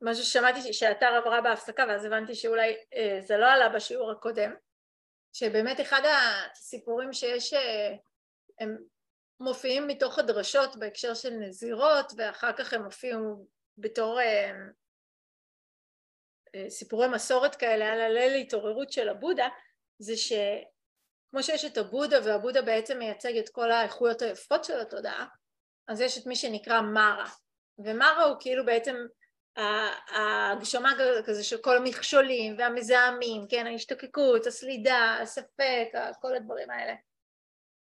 משהו 0.00 0.24
ששמעתי 0.24 0.72
שאתר 0.72 1.06
עברה 1.06 1.40
בהפסקה 1.40 1.84
ואז 1.88 2.04
הבנתי 2.04 2.34
שאולי 2.34 2.76
אה, 2.94 3.18
זה 3.20 3.36
לא 3.36 3.46
עלה 3.46 3.68
בשיעור 3.68 4.10
הקודם 4.10 4.54
שבאמת 5.32 5.80
אחד 5.80 6.02
הסיפורים 6.04 7.12
שיש 7.12 7.54
אה, 7.54 7.94
הם 8.60 8.76
מופיעים 9.40 9.86
מתוך 9.86 10.18
הדרשות 10.18 10.76
בהקשר 10.76 11.14
של 11.14 11.30
נזירות 11.30 12.12
ואחר 12.16 12.52
כך 12.52 12.72
הם 12.72 12.84
מופיעו 12.84 13.46
בתור 13.78 14.20
אה, 14.20 14.52
סיפורי 16.68 17.08
מסורת 17.08 17.54
כאלה 17.54 17.92
על 17.92 18.00
הליל 18.00 18.34
התעוררות 18.34 18.92
של 18.92 19.08
הבודה 19.08 19.48
זה 19.98 20.16
שכמו 20.16 21.42
שיש 21.42 21.64
את 21.64 21.76
הבודה 21.76 22.16
והבודה 22.24 22.62
בעצם 22.62 22.98
מייצג 22.98 23.36
את 23.36 23.48
כל 23.48 23.70
האיכויות 23.70 24.22
היפות 24.22 24.64
של 24.64 24.80
התודעה 24.80 25.26
אז 25.88 26.00
יש 26.00 26.18
את 26.18 26.26
מי 26.26 26.36
שנקרא 26.36 26.80
מרה 26.80 27.28
ומרה 27.78 28.24
הוא 28.24 28.36
כאילו 28.40 28.66
בעצם 28.66 28.96
ההגשמה 29.56 30.92
כזה 31.26 31.44
של 31.44 31.58
כל 31.58 31.76
המכשולים 31.76 32.54
והמזהמים, 32.58 33.46
כן, 33.48 33.66
ההשתוקקות, 33.66 34.46
הסלידה, 34.46 35.18
הספק, 35.22 35.88
כל 36.20 36.34
הדברים 36.34 36.70
האלה. 36.70 36.94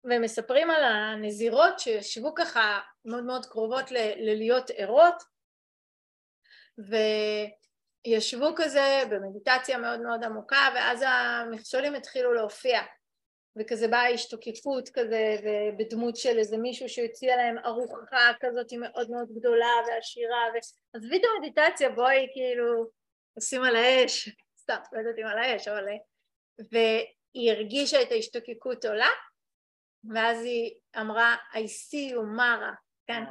והם 0.05 0.23
מספרים 0.23 0.71
על 0.71 0.85
הנזירות 0.85 1.79
שישבו 1.81 2.35
ככה 2.35 2.81
מאוד 3.05 3.25
מאוד 3.25 3.47
קרובות 3.47 3.91
ללהיות 3.91 4.71
ערות 4.77 5.23
וישבו 8.07 8.55
כזה 8.57 9.03
במדיטציה 9.11 9.79
מאוד 9.79 10.01
מאוד 10.01 10.25
עמוקה 10.25 10.69
ואז 10.75 11.05
המכשולים 11.07 11.95
התחילו 11.95 12.33
להופיע 12.33 12.81
וכזה 13.57 13.89
באה 13.89 14.09
השתוקקות 14.09 14.89
כזה 14.89 15.37
ובדמות 15.45 16.17
של 16.17 16.39
איזה 16.39 16.57
מישהו 16.57 16.89
שהציע 16.89 17.37
להם 17.37 17.59
ארוחה 17.59 18.33
כזאת 18.41 18.73
מאוד 18.73 19.11
מאוד 19.11 19.29
גדולה 19.35 19.73
ועשירה 19.87 20.43
ו... 20.55 20.59
עזבי 20.97 21.17
את 21.17 21.23
המדיטציה 21.37 21.91
בואי 21.91 22.29
כאילו 22.33 22.87
עושים 23.37 23.63
על 23.63 23.77
האש. 23.77 24.29
סתם 24.65 24.77
לא 24.93 24.99
יודעת 24.99 25.19
אם 25.19 25.27
על 25.27 25.39
האש 25.39 25.69
אבל 25.69 25.87
והיא 26.73 27.51
הרגישה 27.53 28.03
את 28.03 28.13
ההשתוקקות 28.13 28.85
עולה 28.85 29.11
ואז 30.15 30.45
היא 30.45 30.75
אמרה 31.01 31.37
I 31.53 31.57
see 31.57 32.15
you 32.15 32.21
מרה 32.37 32.73
כן. 33.07 33.25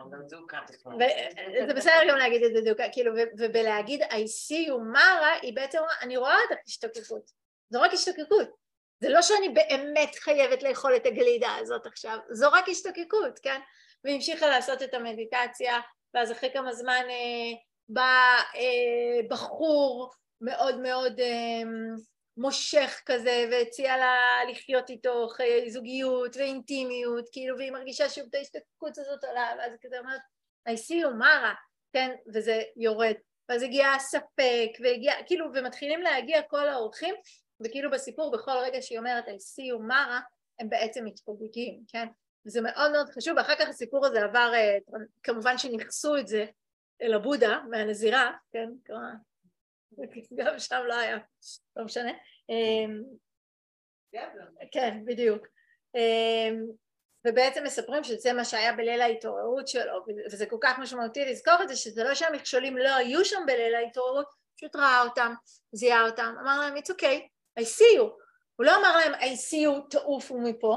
זה 1.67 1.73
בסדר 1.73 2.02
גם 2.09 2.17
להגיד 2.17 2.43
את 2.43 2.53
זה 2.53 2.61
דוקה 2.71 2.83
כאילו 2.91 3.13
ובלהגיד 3.39 4.02
I 4.02 4.25
see 4.25 4.69
you 4.69 4.77
מרה 4.93 5.33
היא 5.41 5.55
בעצם 5.55 5.77
אמרה 5.77 5.93
אני 6.02 6.17
רואה 6.17 6.35
את 6.35 6.58
ההשתוקקות 6.58 7.31
זו 7.69 7.81
רק 7.81 7.93
השתוקקות 7.93 8.62
זה 9.03 9.09
לא 9.09 9.21
שאני 9.21 9.49
באמת 9.49 10.15
חייבת 10.15 10.63
לאכול 10.63 10.95
את 10.95 11.05
הגלידה 11.05 11.55
הזאת 11.55 11.85
עכשיו, 11.85 12.17
זו 12.31 12.51
רק 12.51 12.69
השתוקקות, 12.69 13.39
כן? 13.39 13.59
והיא 14.03 14.15
המשיכה 14.15 14.47
לעשות 14.47 14.83
את 14.83 14.93
המדיטציה, 14.93 15.79
ואז 16.13 16.31
אחרי 16.31 16.49
כמה 16.53 16.73
זמן 16.73 17.03
אה, 17.09 17.57
בא 17.89 18.37
אה, 18.55 19.27
בחור 19.29 20.11
מאוד 20.41 20.79
מאוד 20.79 21.19
אה, 21.19 21.69
מושך 22.37 23.01
כזה, 23.05 23.47
והציע 23.51 23.97
לה 23.97 24.15
לחיות 24.49 24.89
איתו 24.89 25.27
חיי 25.29 25.71
זוגיות 25.71 26.37
ואינטימיות, 26.37 27.29
כאילו, 27.31 27.57
והיא 27.57 27.71
מרגישה 27.71 28.09
שוב 28.09 28.23
את 28.29 28.35
ההשתוקקות 28.35 28.97
הזאת 28.97 29.23
עולה, 29.23 29.53
ואז 29.57 29.71
היא 29.71 29.79
כזה 29.81 29.99
אומרת, 29.99 30.21
I 30.69 30.71
see 30.71 31.05
you, 31.05 31.13
מרה, 31.19 31.53
כן? 31.93 32.15
וזה 32.33 32.61
יורד. 32.77 33.15
ואז 33.49 33.63
הגיע 33.63 33.87
הספק, 33.89 34.69
והגיע, 34.83 35.13
כאילו, 35.25 35.45
ומתחילים 35.53 36.01
להגיע 36.01 36.41
כל 36.41 36.67
האורחים, 36.67 37.15
וכאילו 37.64 37.92
בסיפור 37.92 38.31
בכל 38.31 38.58
רגע 38.64 38.81
שהיא 38.81 39.00
אומרת 39.00 39.28
I 39.28 39.30
see 39.30 39.75
you 39.75 39.81
מרה 39.88 40.19
הם 40.59 40.69
בעצם 40.69 41.06
מתפוגגים, 41.06 41.83
כן? 41.88 42.08
וזה 42.45 42.61
מאוד 42.61 42.92
מאוד 42.92 43.09
חשוב, 43.09 43.38
ואחר 43.38 43.55
כך 43.55 43.67
הסיפור 43.67 44.05
הזה 44.05 44.23
עבר, 44.23 44.52
אה, 44.53 44.78
כמובן 45.23 45.58
שנכסו 45.58 46.17
את 46.17 46.28
זה 46.28 46.45
אל 47.02 47.14
הבודה 47.14 47.61
מהנזירה, 47.70 48.31
כן? 48.52 48.70
גם 50.36 50.59
שם 50.59 50.81
לא 50.88 50.94
היה, 50.94 51.17
לא 51.75 51.86
משנה. 51.86 52.11
אמ, 52.50 53.03
כן, 54.72 55.05
בדיוק. 55.05 55.48
אמ, 55.95 56.66
ובעצם 57.27 57.64
מספרים 57.64 58.04
שזה 58.04 58.33
מה 58.33 58.45
שהיה 58.45 58.73
בליל 58.73 59.02
ההתעוררות 59.02 59.67
שלו, 59.67 60.05
וזה 60.32 60.45
כל 60.45 60.58
כך 60.61 60.80
משמעותי 60.80 61.26
לזכור 61.26 61.55
את 61.64 61.70
זה, 61.70 61.76
שזה 61.76 62.04
לא 62.04 62.16
שהמכשולים 62.16 62.77
לא 62.77 62.95
היו 62.95 63.26
שם 63.26 63.43
בליל 63.48 63.76
ההתעוררות, 63.76 64.26
פשוט 64.58 64.76
ראה 64.76 65.02
אותם, 65.02 65.33
זיהה 65.71 66.05
אותם, 66.05 66.36
אמר 66.42 66.60
להם, 66.60 66.77
it's 66.77 66.89
okay, 66.89 67.27
I 67.59 67.64
see 67.64 67.97
you. 67.99 68.23
הוא 68.55 68.65
לא 68.65 68.75
אמר 68.75 68.97
להם 68.97 69.14
I 69.14 69.36
see 69.36 69.67
you 69.67 69.89
תעופו 69.89 70.39
מפה, 70.39 70.67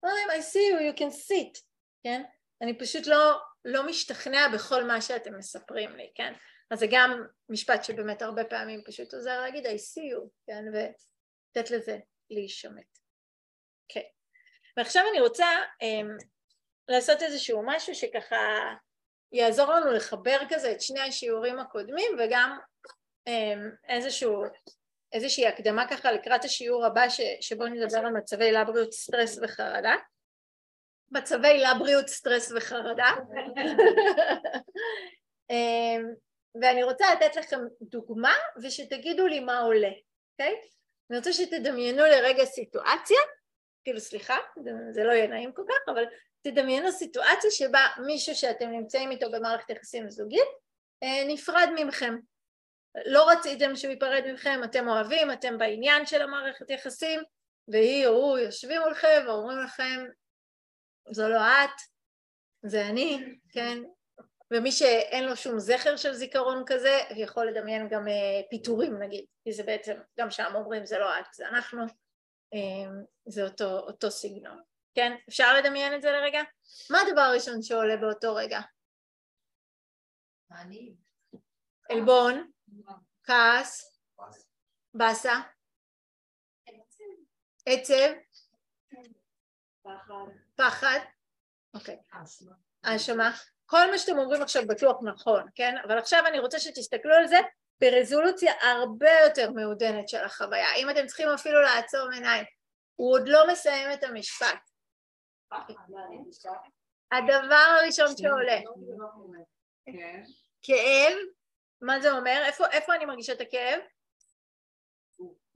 הוא 0.00 0.10
אמר 0.10 0.14
להם 0.14 0.40
I 0.40 0.42
see 0.42 0.72
you 0.72 0.94
you 0.94 1.00
can 1.00 1.12
sit, 1.12 1.62
כן? 2.02 2.22
אני 2.62 2.78
פשוט 2.78 3.06
לא, 3.06 3.40
לא 3.64 3.86
משתכנע 3.86 4.48
בכל 4.54 4.84
מה 4.84 5.00
שאתם 5.00 5.38
מספרים 5.38 5.96
לי, 5.96 6.12
כן? 6.14 6.32
אז 6.70 6.78
זה 6.78 6.86
גם 6.90 7.22
משפט 7.48 7.84
שבאמת 7.84 8.22
הרבה 8.22 8.44
פעמים 8.44 8.82
פשוט 8.86 9.14
עוזר 9.14 9.40
להגיד 9.40 9.66
I 9.66 9.70
see 9.70 10.14
you, 10.14 10.28
כן? 10.46 10.64
ולתת 10.72 11.70
לזה 11.70 11.98
להישמט. 12.30 12.98
כן. 13.88 14.00
ועכשיו 14.76 15.02
אני 15.10 15.20
רוצה 15.20 15.46
um, 15.82 16.24
לעשות 16.88 17.22
איזשהו 17.22 17.62
משהו 17.66 17.94
שככה 17.94 18.36
יעזור 19.32 19.72
לנו 19.72 19.92
לחבר 19.92 20.38
כזה 20.48 20.72
את 20.72 20.80
שני 20.80 21.00
השיעורים 21.00 21.58
הקודמים 21.58 22.16
וגם 22.18 22.58
um, 23.28 23.88
איזשהו 23.88 24.42
איזושהי 25.12 25.46
הקדמה 25.46 25.88
ככה 25.90 26.12
לקראת 26.12 26.44
השיעור 26.44 26.86
הבא 26.86 27.08
ש, 27.08 27.20
שבו 27.40 27.66
נדבר 27.66 27.98
על 27.98 28.12
מצבי 28.12 28.52
לבריאות, 28.52 28.92
סטרס 28.92 29.38
וחרדה. 29.42 29.94
מצבי 31.10 31.58
לבריאות, 31.58 32.08
סטרס 32.08 32.52
וחרדה. 32.56 33.08
אמ, 35.50 36.04
ואני 36.62 36.82
רוצה 36.82 37.14
לתת 37.14 37.36
לכם 37.36 37.60
דוגמה 37.82 38.34
ושתגידו 38.62 39.26
לי 39.26 39.40
מה 39.40 39.58
עולה, 39.58 39.90
אוקיי? 40.32 40.54
Okay? 40.54 40.66
אני 41.10 41.18
רוצה 41.18 41.32
שתדמיינו 41.32 42.02
לרגע 42.02 42.44
סיטואציה, 42.44 43.18
כאילו 43.84 44.00
סליחה, 44.00 44.36
זה 44.90 45.04
לא 45.04 45.12
יהיה 45.12 45.26
נעים 45.26 45.52
כל 45.52 45.62
כך, 45.68 45.92
אבל 45.92 46.04
תדמיינו 46.42 46.92
סיטואציה 46.92 47.50
שבה 47.50 47.86
מישהו 48.06 48.34
שאתם 48.34 48.70
נמצאים 48.70 49.10
איתו 49.10 49.30
במערכת 49.30 49.70
יחסים 49.70 50.10
זוגית 50.10 50.48
אה, 51.02 51.24
נפרד 51.26 51.68
ממכם, 51.76 52.16
לא 53.04 53.30
רציתם 53.30 53.76
שהוא 53.76 53.90
ייפרד 53.90 54.22
מכם, 54.32 54.60
אתם 54.64 54.88
אוהבים, 54.88 55.32
אתם 55.32 55.58
בעניין 55.58 56.06
של 56.06 56.22
המערכת 56.22 56.70
יחסים, 56.70 57.20
והיא 57.68 58.06
או 58.06 58.12
הוא 58.12 58.38
יושבים 58.38 58.80
מולכם 58.80 59.24
ואומרים 59.26 59.58
לכם, 59.58 60.04
זו 61.10 61.28
לא 61.28 61.40
את, 61.40 61.80
זה 62.62 62.86
אני, 62.86 63.38
כן? 63.52 63.78
ומי 64.50 64.72
שאין 64.72 65.24
לו 65.24 65.36
שום 65.36 65.58
זכר 65.58 65.96
של 65.96 66.12
זיכרון 66.12 66.62
כזה, 66.66 67.00
יכול 67.16 67.46
לדמיין 67.46 67.88
גם 67.88 68.08
אה, 68.08 68.40
פיטורים 68.50 69.02
נגיד, 69.02 69.24
כי 69.44 69.52
זה 69.52 69.62
בעצם, 69.62 69.94
גם 70.18 70.30
שם 70.30 70.52
אומרים 70.54 70.86
זה 70.86 70.98
לא 70.98 71.18
את, 71.18 71.34
זה 71.34 71.48
אנחנו, 71.48 71.82
אה, 72.54 72.90
זה 73.26 73.44
אותו, 73.44 73.78
אותו 73.78 74.10
סגנון, 74.10 74.62
כן? 74.94 75.12
אפשר 75.28 75.54
לדמיין 75.58 75.94
את 75.94 76.02
זה 76.02 76.10
לרגע? 76.10 76.40
מה 76.90 76.98
הדבר 77.00 77.20
הראשון 77.20 77.62
שעולה 77.62 77.96
באותו 77.96 78.34
רגע? 78.34 78.60
עלבון. 81.90 82.50
כעס, 83.24 84.00
באסה, 84.94 85.34
עצב, 87.66 88.12
פחד, 90.56 90.98
אוקיי, 91.74 91.98
האשמה, 92.84 93.30
כל 93.66 93.90
מה 93.90 93.98
שאתם 93.98 94.18
אומרים 94.18 94.42
עכשיו 94.42 94.62
בטוח 94.66 94.96
נכון, 95.02 95.46
כן? 95.54 95.74
אבל 95.84 95.98
עכשיו 95.98 96.26
אני 96.26 96.38
רוצה 96.38 96.58
שתסתכלו 96.58 97.14
על 97.14 97.26
זה 97.26 97.36
ברזולוציה 97.80 98.52
הרבה 98.62 99.10
יותר 99.26 99.50
מעודנת 99.50 100.08
של 100.08 100.24
החוויה. 100.24 100.74
אם 100.76 100.90
אתם 100.90 101.06
צריכים 101.06 101.28
אפילו 101.28 101.60
לעצום 101.60 102.12
עיניים, 102.12 102.44
הוא 102.96 103.12
עוד 103.12 103.28
לא 103.28 103.46
מסיים 103.52 103.92
את 103.92 104.04
המשפט. 104.04 104.58
הדבר 107.12 107.66
הראשון 107.80 108.16
שעולה, 108.16 108.60
כאב, 110.62 111.16
מה 111.80 112.00
זה 112.00 112.12
אומר? 112.12 112.42
איפה, 112.46 112.66
איפה 112.66 112.94
אני 112.94 113.04
מרגישה 113.04 113.32
את 113.32 113.40
הכאב? 113.40 113.80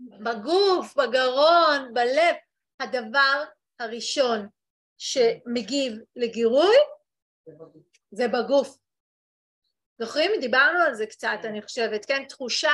בגוף, 0.01 0.97
בגרון, 0.97 1.95
בלב. 1.95 2.35
הדבר 2.81 3.45
הראשון 3.79 4.49
שמגיב 4.99 5.93
לגירוי 6.17 6.77
זה 8.11 8.29
בגוף. 8.29 8.79
זוכרים? 9.99 10.31
דיברנו 10.41 10.79
על 10.81 10.95
זה 10.95 11.07
קצת, 11.07 11.39
אני 11.45 11.63
חושבת, 11.63 12.05
כן? 12.05 12.25
תחושה 12.25 12.73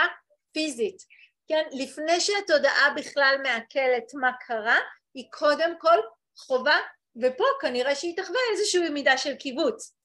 פיזית. 0.52 1.02
כן? 1.48 1.62
לפני 1.72 2.20
שהתודעה 2.20 2.94
בכלל 2.96 3.37
מעכלת 3.43 4.14
מה 4.20 4.31
קרה, 4.40 4.78
היא 5.14 5.28
קודם 5.31 5.78
כל 5.78 5.98
חובה, 6.37 6.76
ופה 7.22 7.44
כנראה 7.60 7.94
שהיא 7.94 8.16
תחווה 8.16 8.40
איזושהי 8.52 8.88
מידה 8.88 9.19
של 9.19 9.34
קיבוץ. 9.34 9.96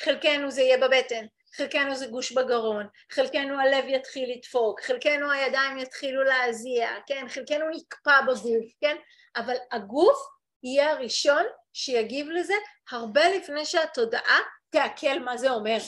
חלקנו 0.00 0.50
זה 0.50 0.62
יהיה 0.62 0.78
בבטן, 0.78 1.26
חלקנו 1.56 1.94
זה 1.94 2.06
גוש 2.06 2.32
בגרון, 2.32 2.86
חלקנו 3.12 3.60
הלב 3.60 3.84
יתחיל 3.88 4.32
לדפוק, 4.32 4.80
חלקנו 4.80 5.30
הידיים 5.30 5.78
יתחילו 5.78 6.24
להזיע, 6.24 6.88
כן, 7.06 7.28
חלקנו 7.28 7.64
נקפא 7.70 8.20
בגוף, 8.20 8.72
כן, 8.80 8.96
אבל 9.36 9.54
הגוף 9.72 10.18
יהיה 10.62 10.90
הראשון 10.90 11.42
שיגיב 11.72 12.26
לזה 12.28 12.54
הרבה 12.90 13.28
לפני 13.28 13.64
שהתודעה 13.64 14.38
תעכל 14.70 15.18
מה 15.18 15.36
זה 15.36 15.50
אומר, 15.50 15.78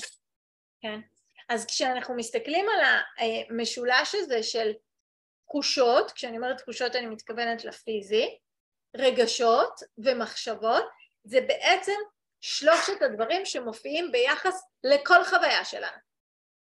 כן. 0.80 1.00
אז 1.48 1.66
כשאנחנו 1.66 2.14
מסתכלים 2.16 2.66
על 2.68 2.80
המשולש 3.50 4.14
הזה 4.14 4.42
של 4.42 4.72
תחושות, 5.46 6.10
כשאני 6.10 6.36
אומרת 6.36 6.58
תחושות 6.58 6.96
אני 6.96 7.06
מתכוונת 7.06 7.64
לפיזי, 7.64 8.38
רגשות 8.96 9.80
ומחשבות, 9.98 10.84
זה 11.24 11.40
בעצם 11.40 11.96
שלושת 12.40 13.02
הדברים 13.02 13.44
שמופיעים 13.44 14.12
ביחס 14.12 14.62
לכל 14.84 15.24
חוויה 15.24 15.64
שלנו. 15.64 15.96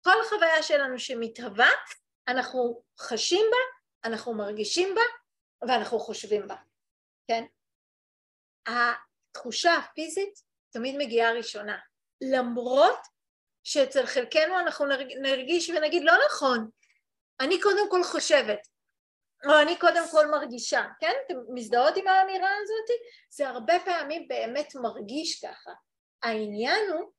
כל 0.04 0.16
חוויה 0.30 0.64
שלנו 0.64 1.00
שמתהווה, 1.00 1.70
אנחנו 2.28 2.84
חשים 3.00 3.46
בה, 3.52 3.58
אנחנו 4.10 4.34
מרגישים 4.34 4.96
בה 4.96 5.02
ואנחנו 5.68 6.00
חושבים 6.00 6.48
בה, 6.48 6.56
כן? 7.28 7.44
התחושה 8.68 9.74
הפיזית 9.74 10.40
תמיד 10.70 10.96
מגיעה 10.98 11.32
ראשונה, 11.32 11.78
למרות 12.22 13.00
שאצל 13.64 14.06
חלקנו 14.06 14.60
אנחנו 14.60 14.86
נרגיש 15.22 15.70
ונגיד 15.70 16.04
לא 16.04 16.14
נכון, 16.26 16.70
אני 17.40 17.62
קודם 17.62 17.90
כל 17.92 18.04
חושבת, 18.04 18.68
או 19.46 19.62
אני 19.62 19.80
קודם 19.80 20.04
כל 20.12 20.26
מרגישה, 20.26 20.84
כן? 21.00 21.14
אתם 21.26 21.36
מזדהות 21.54 21.98
עם 21.98 22.08
האמירה 22.08 22.50
הזאת? 22.62 23.00
זה 23.30 23.48
הרבה 23.48 23.74
פעמים 23.86 24.28
באמת 24.28 24.76
מרגיש 24.76 25.46
ככה. 25.46 25.72
העניין 26.24 26.92
הוא 26.94 27.12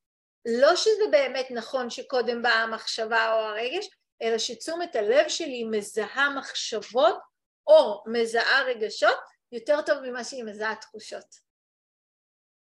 לא 0.61 0.77
שזה 0.77 1.05
באמת 1.11 1.47
נכון 1.51 1.91
שקודם 1.91 2.43
באה 2.43 2.63
המחשבה 2.63 3.33
או 3.33 3.39
הרגש, 3.39 3.89
אלא 4.23 4.39
שתשומת 4.39 4.97
הלב 4.97 5.29
שלי 5.29 5.65
מזהה 5.65 6.31
מחשבות 6.31 7.19
או 7.67 8.05
מזהה 8.07 8.63
רגשות 8.63 9.19
יותר 9.53 9.83
טוב 9.83 9.99
ממה 10.03 10.25
שהיא 10.25 10.45
מזהה 10.45 10.75
תחושות. 10.77 11.47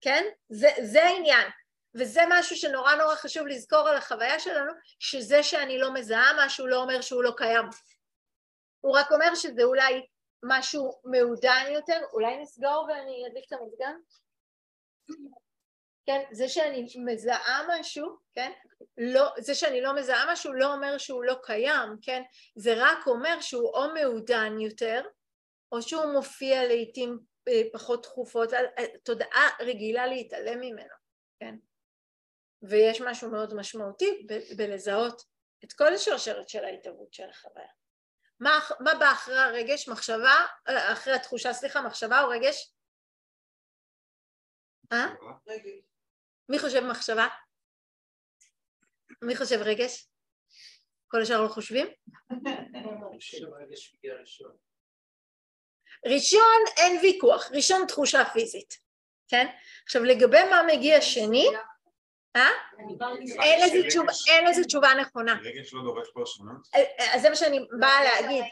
כן? 0.00 0.24
זה, 0.48 0.68
זה 0.82 1.04
העניין. 1.04 1.48
וזה 1.94 2.20
משהו 2.28 2.56
שנורא 2.56 2.94
נורא 2.94 3.14
חשוב 3.14 3.46
לזכור 3.46 3.88
על 3.88 3.96
החוויה 3.96 4.40
שלנו, 4.40 4.72
שזה 4.98 5.42
שאני 5.42 5.78
לא 5.78 5.94
מזהה 5.94 6.46
משהו 6.46 6.66
לא 6.66 6.82
אומר 6.82 7.00
שהוא 7.00 7.22
לא 7.22 7.32
קיים. 7.36 7.64
הוא 8.80 8.98
רק 8.98 9.12
אומר 9.12 9.34
שזה 9.34 9.62
אולי 9.64 10.06
משהו 10.44 11.00
מעודן 11.04 11.64
יותר, 11.74 12.00
אולי 12.12 12.42
נסגור 12.42 12.86
ואני 12.88 13.26
אדליק 13.26 13.44
את 13.46 13.52
המזגן? 13.52 13.94
כן, 16.06 16.24
זה 16.32 16.48
שאני 16.48 16.86
מזהה 17.04 17.66
משהו, 17.68 18.16
כן, 18.32 18.52
לא, 18.98 19.28
זה 19.38 19.54
שאני 19.54 19.80
לא 19.80 19.94
מזהה 19.96 20.32
משהו 20.32 20.52
לא 20.52 20.74
אומר 20.74 20.98
שהוא 20.98 21.24
לא 21.24 21.34
קיים, 21.42 21.88
כן, 22.02 22.22
זה 22.56 22.74
רק 22.76 23.06
אומר 23.06 23.40
שהוא 23.40 23.70
או 23.74 23.94
מעודן 23.94 24.60
יותר, 24.60 25.02
או 25.72 25.82
שהוא 25.82 26.12
מופיע 26.12 26.64
לעיתים 26.64 27.18
אה, 27.48 27.62
פחות 27.72 28.02
תכופות, 28.02 28.52
אה, 28.52 28.84
תודעה 29.04 29.48
רגילה 29.60 30.06
להתעלם 30.06 30.60
ממנו, 30.60 30.94
כן, 31.40 31.54
ויש 32.62 33.00
משהו 33.00 33.30
מאוד 33.30 33.54
משמעותי 33.54 34.26
בלזהות 34.56 35.22
את 35.64 35.72
כל 35.72 35.94
השרשרת 35.94 36.48
של 36.48 36.64
ההתהוות 36.64 37.12
של 37.12 37.30
החוויה. 37.30 37.79
מה, 38.40 38.58
מה 38.80 38.94
בא 38.94 39.12
אחרי 39.12 39.38
הרגש? 39.38 39.88
מחשבה, 39.88 40.46
אה, 40.68 40.92
אחרי 40.92 41.12
התחושה, 41.12 41.52
סליחה, 41.52 41.82
מחשבה 41.82 42.22
או 42.22 42.28
רגש? 42.28 42.72
אה? 44.92 45.06
מי 46.48 46.58
חושב 46.58 46.80
מחשבה? 46.80 47.26
מי 49.22 49.36
חושב 49.36 49.56
רגש? 49.60 50.08
כל 51.08 51.22
השאר 51.22 51.42
לא 51.42 51.48
חושבים? 51.48 51.86
ראשון 56.06 56.62
אין 56.76 56.98
ויכוח, 57.02 57.50
ראשון 57.52 57.86
תחושה 57.88 58.18
פיזית, 58.32 58.74
כן? 59.28 59.46
עכשיו 59.84 60.04
לגבי 60.04 60.42
מה 60.50 60.62
מגיע 60.66 61.00
שני? 61.00 61.46
אין 64.26 64.46
לזה 64.48 64.64
תשובה 64.64 64.88
נכונה. 65.00 65.38
רגש 65.42 65.74
לא 65.74 65.82
דורש 65.82 66.08
פרשנות? 66.14 66.68
אה, 66.74 66.80
אה, 66.98 67.14
אז 67.14 67.22
זה 67.22 67.30
מה 67.30 67.36
שאני 67.36 67.66
באה 67.80 68.04
להגיד. 68.04 68.44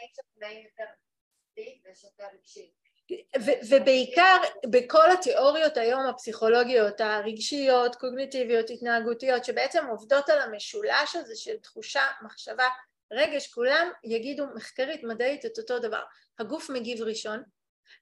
ובעיקר 3.69 4.37
בכל 4.69 5.11
התיאוריות 5.11 5.77
היום 5.77 6.05
הפסיכולוגיות 6.05 7.01
הרגשיות, 7.01 7.95
קוגניטיביות, 7.95 8.69
התנהגותיות 8.69 9.45
שבעצם 9.45 9.85
עובדות 9.85 10.29
על 10.29 10.41
המשולש 10.41 11.15
הזה 11.15 11.35
של 11.35 11.57
תחושה, 11.57 12.03
מחשבה, 12.21 12.67
רגש, 13.11 13.53
כולם 13.53 13.91
יגידו 14.03 14.45
מחקרית 14.55 15.03
מדעית 15.03 15.45
את 15.45 15.57
אותו 15.57 15.79
דבר. 15.79 16.01
הגוף 16.39 16.69
מגיב 16.69 17.01
ראשון, 17.01 17.43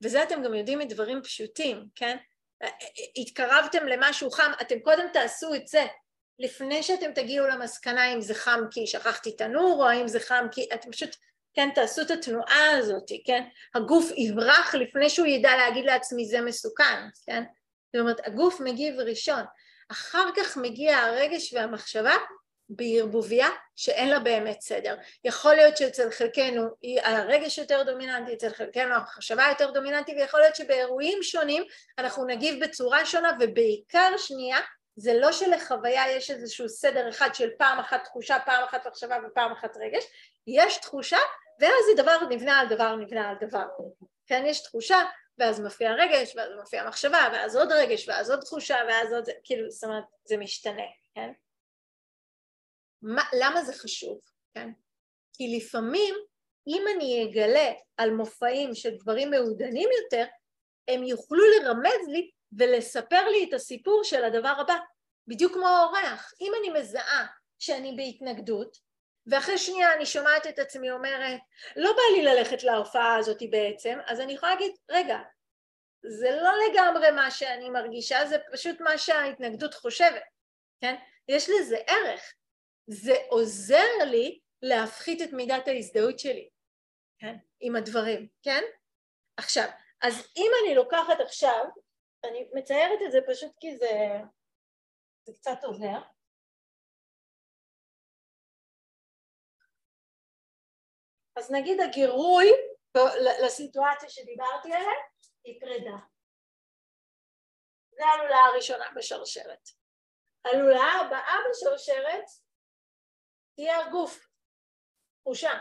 וזה 0.04 0.24
אתם 0.24 0.44
גם 0.44 0.54
יודעים 0.54 0.80
מדברים 0.80 1.22
פשוטים, 1.22 1.86
כן? 1.96 2.18
התקרבתם 3.18 3.88
למשהו 3.88 4.32
חם, 4.32 4.52
אתם 4.62 4.80
קודם 4.80 5.06
תעשו 5.14 5.56
את 5.56 5.68
זה 5.68 5.86
לפני 6.40 6.84
שאתם 6.84 7.12
תגיעו 7.14 7.48
למסקנה 7.48 8.14
אם 8.14 8.22
זה 8.22 8.34
חם 8.34 8.60
כי 8.72 8.88
שכחתי 8.88 9.32
תנור 9.32 9.84
או 9.84 9.90
האם 9.90 10.08
זה 10.08 10.20
חם 10.20 10.48
כי 10.52 10.70
אתם 10.74 10.92
פשוט 10.92 11.16
כן, 11.54 11.70
תעשו 11.76 12.02
את 12.02 12.12
התנועה 12.12 12.78
הזאת, 12.78 13.12
כן? 13.26 13.44
הגוף 13.76 14.12
יברח 14.18 14.76
לפני 14.76 15.10
שהוא 15.10 15.28
ידע 15.28 15.58
להגיד 15.58 15.86
לעצמי 15.86 16.26
זה 16.26 16.42
מסוכן, 16.42 17.08
כן? 17.26 17.44
זאת 17.94 18.02
אומרת, 18.02 18.28
הגוף 18.28 18.60
מגיב 18.60 19.00
ראשון, 19.00 19.44
אחר 19.92 20.30
כך 20.36 20.58
מגיע 20.58 20.98
הרגש 20.98 21.54
והמחשבה 21.54 22.16
בערבוביה 22.70 23.48
שאין 23.76 24.10
לה 24.10 24.20
באמת 24.20 24.62
סדר. 24.62 24.96
יכול 25.24 25.54
להיות 25.54 25.78
שאצל 25.78 26.12
חלקנו 26.12 26.68
הרגש 27.04 27.58
יותר 27.58 27.84
דומיננטי, 27.84 28.34
אצל 28.34 28.50
חלקנו 28.50 28.94
המחשבה 28.94 29.46
יותר 29.50 29.72
דומיננטי, 29.72 30.12
ויכול 30.12 30.40
להיות 30.40 30.56
שבאירועים 30.56 31.24
שונים 31.24 31.64
אנחנו 31.98 32.26
נגיב 32.26 32.64
בצורה 32.64 33.06
שונה, 33.06 33.32
ובעיקר 33.40 34.18
שנייה, 34.18 34.58
זה 34.96 35.14
לא 35.14 35.32
שלחוויה 35.32 36.12
יש 36.12 36.32
איזשהו 36.32 36.70
סדר 36.70 37.10
אחד 37.10 37.30
של 37.34 37.50
פעם 37.58 37.80
אחת 37.80 38.04
תחושה, 38.04 38.38
פעם 38.46 38.64
אחת 38.64 38.88
מחשבה 38.88 39.18
ופעם 39.28 39.52
אחת 39.52 39.78
רגש, 39.78 40.04
יש 40.48 40.78
תחושה 40.78 41.18
ואז 41.60 41.72
זה 41.90 42.04
דבר 42.04 42.18
נבנה 42.30 42.60
על 42.60 42.68
דבר 42.68 42.96
נבנה 42.96 43.30
על 43.30 43.36
דבר. 43.42 43.66
כן, 44.28 44.44
יש 44.46 44.64
תחושה, 44.64 44.98
ואז 45.38 45.60
מופיע 45.60 45.92
רגש, 45.92 46.36
ואז 46.36 46.50
מופיע 46.60 46.88
מחשבה, 46.88 47.30
ואז 47.34 47.56
עוד 47.56 47.72
רגש, 47.72 48.10
ואז 48.10 48.32
עוד 48.32 48.40
תחושה, 48.40 48.78
ואז 48.88 49.14
עוד, 49.14 49.30
כאילו, 49.44 49.70
זאת 49.70 49.84
אומרת, 49.84 50.04
זה 50.26 50.38
משתנה, 50.38 50.84
כן? 51.16 51.32
מה, 53.02 53.24
למה 53.40 53.64
זה 53.64 53.74
חשוב, 53.74 54.20
כן? 54.56 54.70
כי 55.34 55.58
לפעמים, 55.58 56.16
אם 56.68 56.84
אני 56.96 57.30
אגלה 57.30 57.72
על 57.98 58.12
מופעים 58.12 58.76
של 58.76 58.96
דברים 58.96 59.32
מעודנים 59.32 59.90
יותר, 60.04 60.26
הם 60.88 61.04
יוכלו 61.04 61.44
לרמז 61.46 62.08
לי 62.08 62.32
ולספר 62.58 63.28
לי 63.28 63.46
את 63.50 63.54
הסיפור 63.54 64.04
של 64.04 64.24
הדבר 64.24 64.54
הבא, 64.58 64.78
בדיוק 65.28 65.54
כמו 65.54 65.68
האורח. 65.68 66.34
אם 66.42 66.52
אני 66.60 66.80
מזהה 66.80 67.28
שאני 67.60 67.96
בהתנגדות, 67.98 68.78
ואחרי 69.28 69.58
שנייה 69.58 69.94
אני 69.94 70.06
שומעת 70.06 70.48
את 70.48 70.60
עצמי 70.60 70.92
אומרת, 70.92 71.40
לא 71.76 71.92
בא 71.92 72.18
לי 72.18 72.24
ללכת 72.24 72.64
להופעה 72.64 73.16
הזאת 73.16 73.44
בעצם, 73.52 74.00
אז 74.06 74.20
אני 74.20 74.34
יכולה 74.34 74.54
להגיד, 74.54 74.72
רגע, 74.92 75.18
זה 76.04 76.32
לא 76.32 76.52
לגמרי 76.70 77.12
מה 77.12 77.32
שאני 77.32 77.70
מרגישה, 77.70 78.26
זה 78.26 78.38
פשוט 78.52 78.82
מה 78.82 78.98
שההתנגדות 78.98 79.74
חושבת, 79.74 80.24
כן? 80.82 80.96
יש 81.28 81.50
לזה 81.50 81.78
ערך. 81.88 82.34
זה 82.88 83.14
עוזר 83.30 84.04
לי 84.12 84.40
להפחית 84.62 85.22
את 85.22 85.34
מידת 85.34 85.68
ההזדהות 85.68 86.20
שלי, 86.20 86.50
כן? 87.20 87.36
עם 87.60 87.76
הדברים, 87.76 88.28
כן? 88.44 88.64
עכשיו, 89.38 89.68
אז 90.02 90.14
אם 90.38 90.52
אני 90.62 90.76
לוקחת 90.76 91.20
עכשיו, 91.20 91.66
אני 92.24 92.50
מציירת 92.54 93.00
את 93.06 93.12
זה 93.12 93.20
פשוט 93.28 93.52
כי 93.60 93.78
זה, 93.78 93.92
זה 95.24 95.34
קצת 95.34 95.64
עוזר, 95.64 96.00
אז 101.38 101.52
נגיד 101.52 101.80
הגירוי 101.82 102.48
לסיטואציה 103.46 104.10
שדיברתי 104.10 104.74
עליה 104.74 104.92
היא 105.44 105.62
פרידה. 105.62 105.98
זה 107.92 108.06
הלולה 108.06 108.38
הראשונה 108.38 108.86
בשרשרת. 108.96 109.70
הלולה 110.46 110.92
הבאה 111.02 111.36
בשרשרת 111.50 112.26
תהיה 113.58 113.86
הגוף, 113.86 114.28
תחושה. 115.22 115.52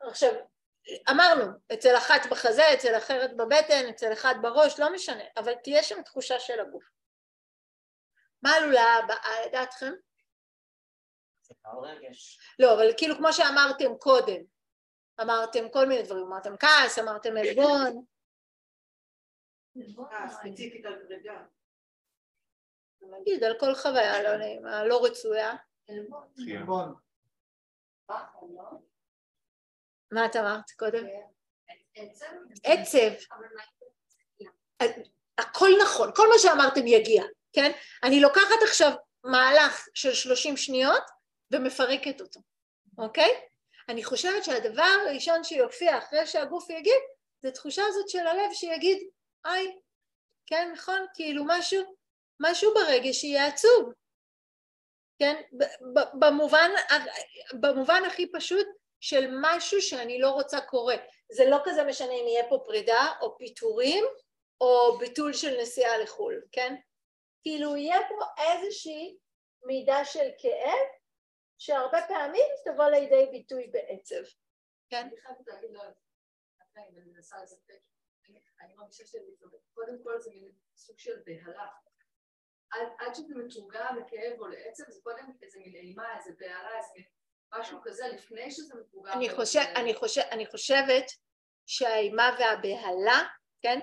עכשיו, 0.00 0.32
אמרנו, 1.10 1.44
אצל 1.74 1.96
אחת 1.98 2.20
בחזה, 2.30 2.62
אצל 2.74 2.98
אחרת 2.98 3.36
בבטן, 3.36 3.88
אצל 3.90 4.12
אחד 4.12 4.34
בראש, 4.42 4.80
לא 4.80 4.92
משנה, 4.92 5.24
אבל 5.36 5.54
תהיה 5.54 5.82
שם 5.82 6.02
תחושה 6.02 6.40
של 6.40 6.60
הגוף. 6.60 6.84
מה 8.42 8.50
הלולה 8.50 8.82
הבאה, 9.04 9.46
לדעתכם? 9.46 9.92
לא, 12.58 12.74
אבל 12.74 12.92
כאילו 12.96 13.16
כמו 13.16 13.32
שאמרתם 13.32 13.98
קודם, 13.98 14.42
אמרתם 15.20 15.70
כל 15.72 15.86
מיני 15.86 16.02
דברים, 16.02 16.24
אמרתם 16.26 16.56
כעס, 16.56 16.98
אמרתם 16.98 17.36
עלבון. 17.36 18.04
נגיד 23.02 23.44
על 23.44 23.58
כל 23.60 23.74
חוויה 23.74 24.22
לא 24.22 24.36
נעימה, 24.36 24.84
לא 24.84 25.04
רצויה. 25.04 25.56
מה 30.12 30.26
את 30.26 30.36
אמרת 30.36 30.70
קודם? 30.70 31.04
עצב. 32.64 33.12
הכל 35.38 35.68
נכון, 35.82 36.10
כל 36.14 36.28
מה 36.28 36.34
שאמרתם 36.38 36.86
יגיע, 36.86 37.24
כן? 37.52 37.70
אני 38.02 38.20
לוקחת 38.20 38.62
עכשיו 38.68 38.92
מהלך 39.24 39.88
של 39.94 40.14
שלושים 40.14 40.56
שניות 40.56 41.02
ומפרקת 41.50 42.20
אותו, 42.20 42.40
אוקיי? 42.98 43.30
אני 43.88 44.04
חושבת 44.04 44.44
שהדבר 44.44 44.82
הראשון 45.06 45.44
שיופיע 45.44 45.98
אחרי 45.98 46.26
שהגוף 46.26 46.70
יגיד 46.70 47.00
זה 47.42 47.50
תחושה 47.50 47.82
הזאת 47.86 48.08
של 48.08 48.26
הלב 48.26 48.52
שיגיד 48.52 49.08
היי, 49.44 49.78
כן 50.46 50.70
נכון? 50.72 51.06
כאילו 51.14 51.44
משהו, 51.46 51.96
משהו 52.40 52.74
ברגש 52.74 53.24
יהיה 53.24 53.46
עצוב, 53.46 53.92
כן? 55.18 55.42
במובן, 56.20 56.70
במובן 57.60 58.02
הכי 58.06 58.32
פשוט 58.32 58.66
של 59.00 59.30
משהו 59.42 59.82
שאני 59.82 60.18
לא 60.20 60.30
רוצה 60.30 60.60
קורה. 60.60 60.96
זה 61.32 61.44
לא 61.50 61.58
כזה 61.64 61.84
משנה 61.84 62.12
אם 62.12 62.26
יהיה 62.28 62.48
פה 62.48 62.62
פרידה 62.66 63.12
או 63.20 63.38
פיטורים 63.38 64.04
או 64.60 64.98
ביטול 64.98 65.32
של 65.32 65.60
נסיעה 65.60 65.98
לחו"ל, 65.98 66.42
כן? 66.52 66.74
כאילו 67.42 67.76
יהיה 67.76 67.98
פה 68.08 68.42
איזושהי 68.42 69.18
מידה 69.62 70.04
של 70.04 70.28
כאב 70.38 70.88
שהרבה 71.58 71.98
פעמים 72.08 72.46
תבוא 72.64 72.84
לידי 72.84 73.26
ביטוי 73.30 73.66
בעצב, 73.66 74.22
כן? 74.90 75.08
אני 76.76 78.40
אני 78.60 78.74
מרגישה 78.74 79.04
שקודם 79.06 80.02
כל 80.02 80.20
זה 80.20 80.30
מין 80.30 80.52
סוג 80.76 80.98
של 80.98 81.22
בהלה. 81.26 81.66
עד 82.72 83.14
שזה 83.14 83.34
מתורגם 83.34 83.98
לכאב 84.00 84.40
או 84.40 84.46
לעצב 84.46 84.84
זה 84.88 85.00
קודם 85.02 85.24
איזה 85.42 85.58
מין 85.58 85.74
אימה, 85.74 86.16
איזה 86.16 86.30
בהלה, 86.38 86.76
איזה 86.76 87.08
משהו 87.54 87.78
כזה 87.82 88.08
לפני 88.08 88.50
שזה 88.50 88.74
מתורגם. 88.74 89.12
אני, 89.12 89.30
חושב, 89.30 89.60
אני, 89.76 89.94
חושב, 89.94 90.22
אני 90.30 90.46
חושבת 90.46 91.04
שהאימה 91.66 92.36
והבהלה, 92.38 93.22
כן, 93.62 93.80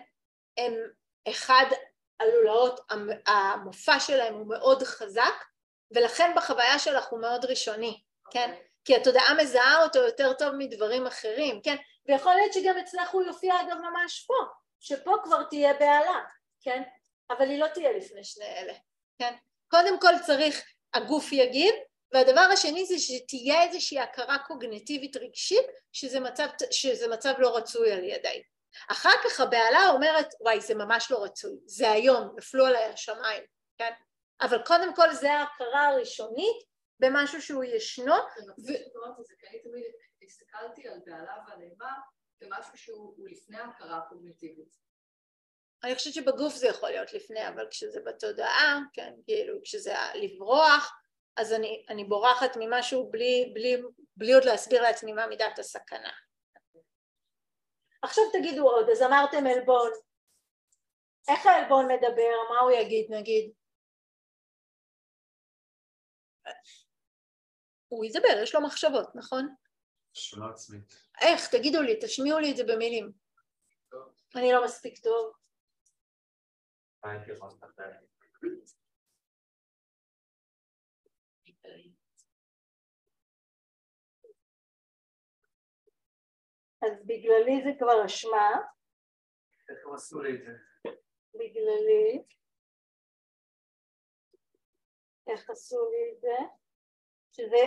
הם 0.58 0.74
אחד 1.30 1.66
הלולאות, 2.20 2.80
המופע 3.28 4.00
שלהם 4.00 4.34
הוא 4.34 4.48
מאוד 4.48 4.84
חזק 4.84 5.34
ולכן 5.92 6.34
בחוויה 6.36 6.80
שלך 6.80 7.08
הוא 7.08 7.22
מאוד 7.22 7.46
ראשוני, 7.46 8.02
כן? 8.32 8.50
אוקיי. 8.50 8.66
כי 8.86 8.96
התודעה 8.96 9.34
מזהה 9.42 9.84
אותו 9.84 10.00
יותר 10.00 10.34
טוב 10.34 10.56
מדברים 10.58 11.08
אחרים, 11.08 11.62
כן? 11.64 11.76
ויכול 12.08 12.34
להיות 12.34 12.54
שגם 12.54 12.78
אצלך 12.78 13.10
הוא 13.10 13.24
יופיע 13.24 13.62
אגב 13.62 13.78
ממש 13.78 14.26
פה, 14.28 14.34
שפה 14.80 15.16
כבר 15.24 15.44
תהיה 15.44 15.74
בהלה, 15.74 16.20
כן? 16.62 16.84
אבל 17.30 17.50
היא 17.50 17.60
לא 17.60 17.68
תהיה 17.68 17.92
לפני 17.92 18.24
שני 18.24 18.46
אלה, 18.46 18.74
כן? 19.20 19.36
קודם 19.68 20.00
כל 20.00 20.14
צריך, 20.26 20.64
הגוף 20.94 21.32
יגיב, 21.32 21.76
והדבר 22.14 22.48
השני 22.54 22.86
זה 22.86 23.00
שתהיה 23.00 23.64
איזושהי 23.64 24.00
הכרה 24.00 24.38
קוגנטיבית 24.48 25.18
רגשית 25.18 25.66
שזה 25.92 26.20
מצב, 26.20 26.48
שזה 26.72 27.08
מצב 27.08 27.34
לא 27.38 27.58
רצוי 27.58 27.92
על 27.92 28.04
ידיי. 28.04 28.44
אחר 28.92 29.10
כך 29.24 29.40
הבהלה 29.40 29.90
אומרת 29.90 30.28
וואי 30.42 30.62
זה 30.62 30.76
ממש 30.76 31.12
לא 31.12 31.24
רצוי, 31.24 31.58
זה 31.66 31.92
היום, 31.92 32.36
נפלו 32.38 32.66
עליי 32.66 32.84
השמיים, 32.84 33.44
כן? 33.78 33.92
אבל 34.42 34.64
קודם 34.66 34.96
כל 34.96 35.14
זה 35.14 35.34
ההכרה 35.34 35.88
הראשונית 35.88 36.64
במשהו 37.00 37.42
שהוא 37.42 37.64
ישנו. 37.64 38.14
ו... 38.68 38.72
הסתכלתי 40.26 40.88
על 40.88 41.00
בהלה 41.06 41.38
ועל 41.48 41.62
אימה 41.62 41.94
כמשהו 42.40 42.78
שהוא 42.78 43.28
לפני 43.28 43.58
ההכרה 43.58 43.98
הקוגניטיבית. 43.98 44.76
אני 45.86 45.96
חושבת 45.96 46.14
שבגוף 46.14 46.56
זה 46.56 46.68
יכול 46.68 46.90
להיות 46.90 47.14
לפני, 47.14 47.48
אבל 47.48 47.68
כשזה 47.72 48.00
בתודעה, 48.06 48.80
כן, 48.94 49.14
כאילו, 49.26 49.62
כשזה 49.64 49.94
לברוח, 50.16 50.92
אז 51.38 51.54
אני, 51.54 51.86
אני 51.90 52.04
בורחת 52.04 52.58
ממשהו 52.60 53.12
בלי, 53.12 53.52
בלי, 53.54 53.82
בלי 54.18 54.34
עוד 54.34 54.44
להסביר 54.44 54.82
לעצמי 54.82 55.14
מה 55.14 55.28
מידת 55.28 55.60
הסכנה. 55.60 56.12
עכשיו 58.02 58.24
תגידו 58.34 58.70
עוד, 58.70 58.90
אז 58.90 59.02
אמרתם 59.02 59.48
עלבון. 59.48 59.92
איך 61.28 61.46
העלבון 61.46 61.86
מדבר? 61.92 62.36
מה 62.50 62.60
הוא 62.60 62.72
יגיד 62.72 63.08
נגיד? 63.10 63.52
הוא 67.88 68.06
ידבר, 68.06 68.42
יש 68.44 68.56
לו 68.56 68.62
מחשבות, 68.62 69.16
נכון? 69.16 69.56
שאלה 70.14 70.50
עצמית. 70.50 70.96
איך? 71.22 71.48
תגידו 71.56 71.82
לי, 71.82 72.00
תשמיעו 72.02 72.40
לי 72.40 72.52
את 72.52 72.58
זה 72.58 72.64
במילים. 72.64 73.12
אני 74.36 74.52
לא 74.52 74.66
מספיק 74.66 75.00
טוב. 75.00 75.45
אז 86.82 87.06
בגללי 87.06 87.62
זה 87.64 87.70
כבר 87.80 88.06
אשמה. 88.06 88.50
איך 89.70 89.86
הם 89.86 89.94
עשו 89.94 90.22
לי 90.22 90.30
את 90.36 90.40
זה? 90.46 90.52
בגללי. 91.34 92.24
איך 95.28 95.50
עשו 95.50 95.90
לי 95.90 96.16
את 96.16 96.22
זה? 96.22 96.38
שזה 97.32 97.64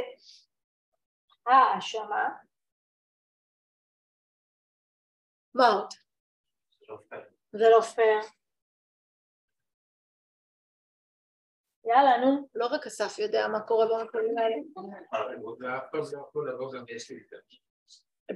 האשמה. 1.46 2.28
מה 5.54 5.66
עוד? 5.68 5.90
זה 7.52 7.64
לא 7.70 7.80
פייר. 7.80 8.37
יאללה, 11.88 12.16
נו, 12.16 12.48
לא 12.54 12.66
רק 12.66 12.86
אסף 12.86 13.18
יודע 13.18 13.48
מה 13.48 13.60
קורה 13.60 13.86
במקומות 13.86 14.36
האלה. 14.38 14.56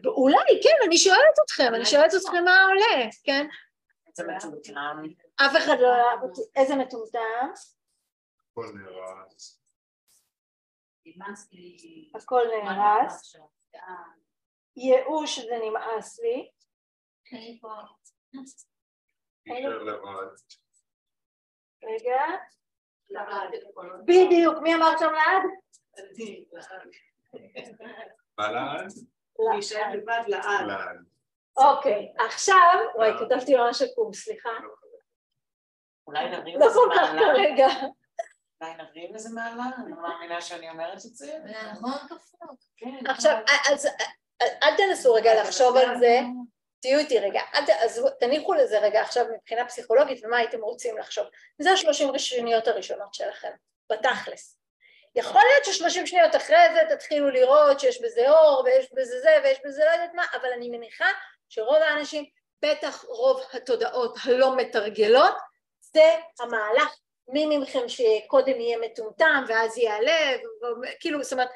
אולי, 0.07 0.61
כן, 0.63 0.87
אני 0.87 0.99
שואלת 0.99 1.37
אתכם, 1.45 1.75
אני 1.75 1.85
שואלת 1.85 2.13
אתכם 2.23 2.45
מה 2.45 2.65
עולה, 2.65 3.11
כן? 3.25 3.47
איזה 4.09 4.25
מטומטם. 4.27 4.73
אף 5.37 5.57
אחד 5.57 5.77
לא... 5.81 5.89
איזה 6.57 6.77
מטומטם? 6.77 7.49
הכל 8.51 8.67
נהרס. 8.75 9.63
הכל 12.15 12.43
נהרס. 12.65 13.37
ייאוש 14.77 15.39
זה 15.39 15.59
נמאס 15.65 16.21
לי. 16.21 16.51
רגע. 21.85 22.23
בדיוק, 24.05 24.59
מי 24.63 24.75
אמר 24.75 24.99
שם 24.99 25.13
לעד? 25.13 25.43
בלעד? 28.39 28.93
להישאר 29.39 29.93
לבד 29.95 30.23
לעד. 30.27 30.67
אוקיי, 31.57 32.13
עכשיו, 32.27 32.79
וואי, 32.95 33.11
כתבתי 33.19 33.57
ממש 33.57 33.83
עקום, 33.83 34.13
סליחה. 34.13 34.51
אולי 36.07 36.31
נרים 36.31 36.61
לזה 36.61 36.81
מעלה? 36.89 37.13
לא 37.13 37.21
כל 37.21 37.29
כך 37.29 37.35
כרגע. 37.35 37.67
אולי 38.61 38.75
נרים 38.77 39.15
לזה 39.15 39.35
מעלה? 39.35 39.65
אני 39.79 39.91
לא 39.91 40.03
מאמינה 40.03 40.41
שאני 40.41 40.71
אומרת 40.71 40.97
את 40.97 41.15
זה. 41.15 41.39
נכון, 41.73 41.93
כפוק. 42.09 42.61
כן. 42.77 43.07
עכשיו, 43.09 43.39
אז 43.73 43.89
אל 44.43 44.77
תנסו 44.77 45.15
רגע 45.15 45.43
לחשוב 45.43 45.77
על 45.77 45.99
זה. 45.99 46.21
תהיו 46.83 46.99
איתי 46.99 47.19
רגע, 47.19 47.41
אז 47.81 48.07
תניחו 48.21 48.55
לזה 48.55 48.79
רגע 48.79 49.01
עכשיו 49.01 49.27
מבחינה 49.35 49.67
פסיכולוגית 49.69 50.25
ומה 50.25 50.37
הייתם 50.37 50.61
רוצים 50.61 50.99
לחשוב. 50.99 51.27
זה 51.59 51.71
השלושים 51.73 52.11
ראשוניות 52.11 52.69
הראשונות 52.69 53.15
שלכם, 53.15 53.51
בתכלס. 53.93 54.59
יכול 55.15 55.43
להיות 55.51 55.65
ששלושים 55.65 56.07
שניות 56.07 56.37
אחרי 56.37 56.75
זה 56.75 56.95
תתחילו 56.95 57.31
לראות 57.31 57.81
שיש 57.81 58.03
בזה 58.03 58.31
אור 58.31 58.63
ויש 58.65 58.93
בזה 58.93 59.21
זה 59.21 59.37
ויש 59.45 59.59
בזה 59.65 59.85
לא 59.85 59.91
יודעת 59.91 60.15
מה, 60.15 60.25
אבל 60.41 60.49
אני 60.53 60.71
מניחה 60.71 61.09
שרוב 61.49 61.77
האנשים, 61.77 62.25
בטח 62.63 63.05
רוב 63.05 63.43
התודעות 63.53 64.17
הלא 64.25 64.57
מתרגלות, 64.57 65.35
זה 65.81 66.15
המהלך 66.41 66.97
מי 67.29 67.59
מכם 67.59 67.89
שקודם 67.89 68.61
יהיה 68.61 68.79
מטומטם 68.79 69.45
ואז 69.49 69.79
יעלה, 69.79 70.37
כאילו 71.01 71.23
זאת 71.23 71.33
אומרת 71.33 71.49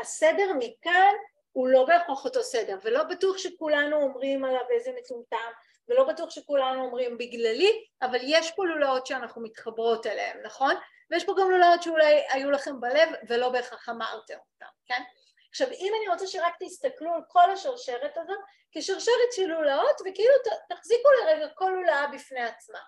הסדר 0.00 0.52
מכאן 0.58 1.14
הוא 1.54 1.68
לא 1.68 1.84
בהכרח 1.84 2.24
אותו 2.24 2.42
סדר 2.42 2.78
ולא 2.82 3.02
בטוח 3.02 3.38
שכולנו 3.38 4.02
אומרים 4.02 4.44
עליו 4.44 4.70
איזה 4.70 4.90
מטומטם 4.96 5.50
ולא 5.88 6.04
בטוח 6.04 6.30
שכולנו 6.30 6.84
אומרים 6.84 7.18
בגללי 7.18 7.84
אבל 8.02 8.18
יש 8.22 8.50
פה 8.50 8.64
לולאות 8.66 9.06
שאנחנו 9.06 9.42
מתחברות 9.42 10.06
אליהן 10.06 10.40
נכון? 10.44 10.74
ויש 11.10 11.24
פה 11.24 11.34
גם 11.38 11.50
לולאות 11.50 11.82
שאולי 11.82 12.24
היו 12.30 12.50
לכם 12.50 12.80
בלב 12.80 13.08
ולא 13.28 13.48
בהכרח 13.48 13.88
אמרתם 13.88 14.34
אותן 14.34 14.66
כן? 14.86 15.02
עכשיו 15.50 15.68
אם 15.70 15.92
אני 15.98 16.08
רוצה 16.08 16.26
שרק 16.26 16.54
תסתכלו 16.60 17.14
על 17.14 17.20
כל 17.28 17.50
השרשרת 17.50 18.16
הזאת 18.16 18.38
כשרשרת 18.72 19.32
של 19.32 19.46
לולאות 19.46 20.00
וכאילו 20.00 20.34
תחזיקו 20.68 21.08
לרגע 21.20 21.48
כל 21.54 21.70
לולאה 21.74 22.06
בפני 22.06 22.42
עצמה 22.42 22.80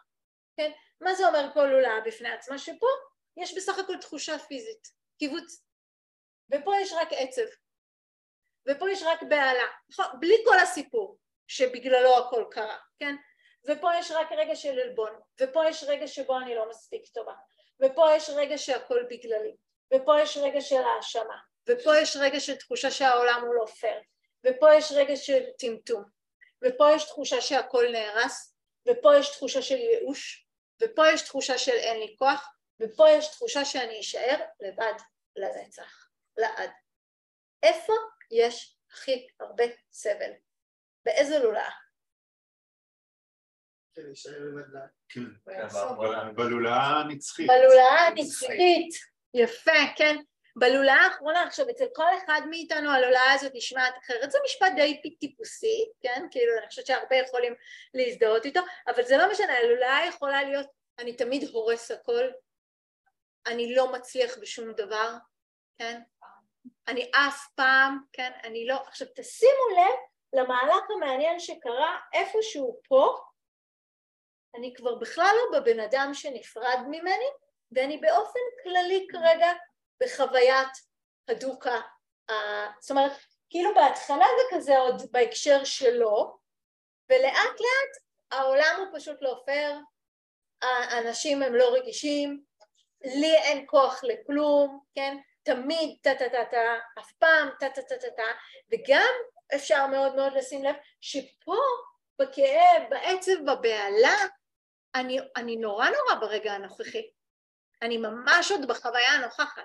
כן? 0.57 0.71
מה 1.01 1.15
זה 1.15 1.29
אומר 1.29 1.51
כל 1.55 1.67
לולאה 1.67 2.01
בפני 2.01 2.29
עצמה? 2.29 2.59
שפה 2.59 2.87
יש 3.37 3.57
בסך 3.57 3.79
הכל 3.79 3.97
תחושה 4.01 4.39
פיזית, 4.39 4.89
קיבוץ 5.19 5.63
ופה 6.55 6.73
יש 6.81 6.93
רק 6.93 7.09
עצב 7.11 7.43
ופה 8.69 8.91
יש 8.91 9.03
רק 9.03 9.23
בהלה, 9.23 9.65
נכון? 9.91 10.07
בלי 10.21 10.37
כל 10.45 10.59
הסיפור 10.59 11.19
שבגללו 11.47 12.19
הכל 12.19 12.45
קרה, 12.51 12.77
כן? 12.99 13.17
ופה 13.69 13.91
יש 13.99 14.11
רק 14.11 14.33
רגע 14.33 14.57
של 14.57 14.81
עלבון, 14.81 15.21
ופה 15.41 15.69
יש 15.69 15.85
רגע 15.85 16.07
שבו 16.07 16.39
אני 16.39 16.55
לא 16.55 16.69
מספיק 16.69 17.07
טובה, 17.07 17.33
ופה 17.81 18.13
יש 18.17 18.31
רגע 18.31 18.59
שהכל 18.59 19.03
בגללי, 19.11 19.57
ופה 19.95 20.21
יש 20.21 20.37
רגע 20.37 20.61
של 20.61 20.83
האשמה, 20.83 21.39
ופה 21.69 21.97
יש 21.97 22.17
רגע 22.17 22.41
של 22.41 22.57
תחושה 22.57 22.91
שהעולם 22.91 23.43
הוא 23.47 23.55
לא 23.55 23.67
פייר, 23.67 24.01
ופה 24.47 24.75
יש 24.75 24.93
רגע 24.93 25.17
של 25.17 25.45
טמטום, 25.59 26.05
ופה 26.65 26.91
יש 26.95 27.05
תחושה 27.05 27.41
שהכל 27.41 27.87
נהרס, 27.93 28.57
ופה 28.89 29.17
יש 29.17 29.31
תחושה 29.31 29.63
של 29.63 29.77
ייאוש, 29.77 30.47
ופה 30.83 31.09
יש 31.09 31.23
תחושה 31.23 31.59
של 31.59 31.73
אין 31.73 32.01
לי 32.01 32.17
כוח, 32.19 32.49
ופה 32.81 33.11
יש 33.11 33.29
תחושה 33.29 33.65
שאני 33.65 34.01
אשאר 34.01 34.45
לבד 34.61 34.93
לנצח, 35.37 36.09
לעד. 36.37 36.71
איפה 37.63 37.93
יש 38.31 38.77
הכי 38.93 39.27
הרבה 39.41 39.65
סבל? 39.93 40.31
באיזה 41.05 41.39
לולאה? 41.39 41.71
כן, 45.09 45.23
בלולאה 46.35 47.01
הנצחית. 47.01 47.47
בלולאה 47.47 48.07
הנצחית, 48.07 48.95
יפה, 49.35 49.73
כן. 49.97 50.17
בלולאה 50.57 50.95
האחרונה, 50.95 51.43
עכשיו 51.43 51.71
אצל 51.71 51.85
כל 51.95 52.17
אחד 52.25 52.41
מאיתנו 52.51 52.91
הלולאה 52.91 53.33
הזאת 53.33 53.53
נשמעת 53.55 53.95
אחרת, 54.05 54.31
זה 54.31 54.39
משפט 54.45 54.73
די 54.77 55.17
טיפוסי, 55.21 55.91
כן? 56.01 56.27
כאילו 56.31 56.53
אני 56.59 56.69
חושבת 56.69 56.87
שהרבה 56.87 57.17
יכולים 57.17 57.55
להזדהות 57.95 58.45
איתו, 58.45 58.61
אבל 58.87 59.03
זה 59.03 59.17
לא 59.17 59.31
משנה, 59.31 59.59
הלולאה 59.59 60.07
יכולה 60.09 60.43
להיות 60.43 60.67
אני 60.99 61.17
תמיד 61.17 61.49
הורס 61.53 61.91
הכל, 61.91 62.31
אני 63.47 63.75
לא 63.75 63.93
מצליח 63.93 64.39
בשום 64.39 64.73
דבר, 64.73 65.15
כן? 65.79 66.01
אני 66.89 67.11
אף 67.15 67.47
פעם, 67.55 67.99
כן? 68.13 68.33
אני 68.45 68.67
לא... 68.67 68.75
עכשיו 68.87 69.09
תשימו 69.17 69.69
לב 69.77 69.99
למהלך 70.33 70.91
המעניין 70.97 71.41
שקרה 71.41 71.99
איפשהו 72.13 72.81
פה, 72.89 73.17
אני 74.55 74.75
כבר 74.75 74.95
בכלל 74.95 75.35
לא 75.37 75.61
בבן 75.61 75.81
אדם 75.81 76.11
שנפרד 76.15 76.79
ממני, 76.89 77.29
ואני 77.73 77.99
באופן 77.99 78.41
כללי 78.63 79.07
כרגע 79.11 79.53
בחוויית 80.03 80.69
הדוקה, 81.29 81.81
זאת 82.81 82.91
אומרת, 82.91 83.13
כאילו 83.51 83.75
בהתחלה 83.75 84.27
זה 84.39 84.57
כזה 84.57 84.79
עוד 84.79 85.03
בהקשר 85.13 85.65
שלו, 85.65 86.39
ולאט 87.11 87.61
לאט 87.61 88.03
העולם 88.31 88.77
הוא 88.79 88.99
פשוט 88.99 89.17
לא 89.21 89.43
פייר, 89.45 89.79
האנשים 90.63 91.43
הם 91.43 91.55
לא 91.55 91.75
רגישים, 91.75 92.45
לי 93.05 93.35
אין 93.37 93.65
כוח 93.67 94.05
לכלום, 94.05 94.81
כן? 94.95 95.17
תמיד 95.47 95.99
טה 96.03 96.15
טה 96.15 96.29
טה 96.29 96.45
טה, 96.51 96.79
אף 96.99 97.13
פעם 97.13 97.49
טה 97.61 97.69
טה 97.69 97.83
טה 97.83 97.99
טה 97.99 98.11
טה, 98.17 98.23
וגם 98.73 99.13
אפשר 99.55 99.87
מאוד 99.87 100.17
מאוד 100.17 100.33
לשים 100.33 100.65
לב 100.65 100.75
שפה 101.01 101.57
בכאב, 102.19 102.83
בעצב, 102.91 103.33
בבהלה, 103.43 104.17
אני, 104.95 105.19
אני 105.37 105.57
נורא 105.57 105.89
נורא 105.89 106.15
ברגע 106.21 106.53
הנוכחי. 106.53 107.11
אני 107.83 107.97
ממש 107.97 108.51
עוד 108.51 108.69
בחוויה 108.69 109.11
הנוכחת. 109.11 109.63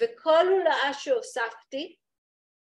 וכל 0.00 0.46
הולאה 0.46 0.94
שהוספתי, 0.94 1.96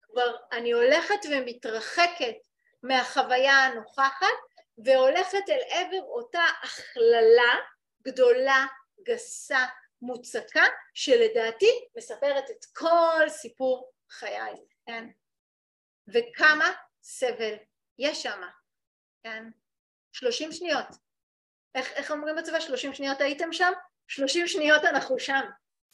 כבר 0.02 0.36
אני 0.52 0.72
הולכת 0.72 1.20
ומתרחקת 1.32 2.36
מהחוויה 2.84 3.54
הנוכחת 3.54 4.28
והולכת 4.86 5.50
אל 5.50 5.62
עבר 5.70 6.04
אותה 6.04 6.44
הכללה 6.64 7.54
גדולה, 8.04 8.66
גסה, 9.04 9.66
מוצקה, 10.04 10.64
שלדעתי 10.94 11.88
מספרת 11.98 12.50
את 12.50 12.66
כל 12.76 13.30
סיפור 13.30 13.92
חיי, 14.10 14.54
כן? 14.86 15.08
וכמה 16.08 16.66
סבל 17.04 17.54
יש 18.00 18.24
שם, 18.24 18.42
כן? 19.24 19.44
שלושים 20.12 20.52
שניות. 20.52 20.86
איך, 21.76 21.92
איך 21.92 22.12
אומרים 22.12 22.36
בצבא? 22.36 22.60
שלושים 22.60 22.94
שניות 22.94 23.22
הייתם 23.22 23.54
שם? 23.54 23.72
שלושים 24.08 24.48
שניות 24.48 24.84
אנחנו 24.84 25.20
שם. 25.20 25.42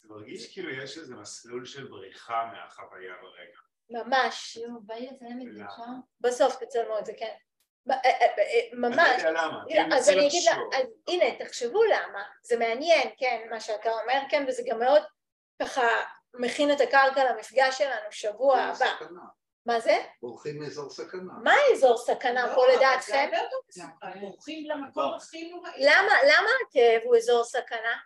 זה 0.02 0.08
מרגיש 0.08 0.52
כאילו 0.52 0.70
יש 0.70 0.98
איזה 0.98 1.14
מסלול 1.14 1.64
של 1.64 1.88
בריחה 1.88 2.50
מהחוויה 2.52 3.14
ברגע. 3.22 3.58
ממש. 3.90 4.58
לא. 5.46 5.64
בסוף 6.20 6.56
תצלמו 6.64 6.98
את 6.98 7.06
זה, 7.06 7.12
כן. 7.18 7.36
אה, 7.94 8.10
אה, 8.10 8.26
אה, 8.38 8.60
ממש. 8.72 8.98
אני 8.98 9.22
לא 9.22 9.28
יודע 9.28 9.42
למה, 9.42 9.64
כי 9.68 9.78
אני 9.80 9.86
אז 9.94 10.08
מנסה 10.08 10.12
אני 10.12 10.26
אגיד, 10.28 10.42
לה- 10.44 10.50
לחשוב. 10.52 10.74
אז 10.74 10.86
הנה, 11.08 11.44
תחשבו 11.44 11.84
למה, 11.84 12.22
זה 12.42 12.56
מעניין, 12.58 13.10
כן, 13.18 13.46
מה 13.50 13.60
שאתה 13.60 13.90
אומר, 13.92 14.20
כן, 14.30 14.44
וזה 14.48 14.62
גם 14.66 14.78
מאוד 14.78 15.02
ככה 15.62 15.88
מכין 16.34 16.72
את 16.72 16.80
הקרקע 16.80 17.32
למפגש 17.32 17.78
שלנו 17.78 18.06
שבוע 18.12 18.58
הבא. 18.58 18.86
מה 19.66 19.80
זה? 19.80 19.98
בורחים 20.22 20.60
מאזור 20.60 20.90
סכנה. 20.90 21.32
מה 21.44 21.52
האזור 21.70 21.98
סכנה 21.98 22.46
לא, 22.46 22.54
פה 22.54 22.66
לדעתכם? 22.76 23.30
בורחים 24.20 24.70
למקום 24.70 25.14
הכי 25.14 25.50
נוראי. 25.50 25.72
למה, 25.78 26.12
למה 26.22 26.48
הכאב 26.68 27.00
הוא 27.04 27.16
אזור 27.16 27.44
סכנה? 27.44 27.96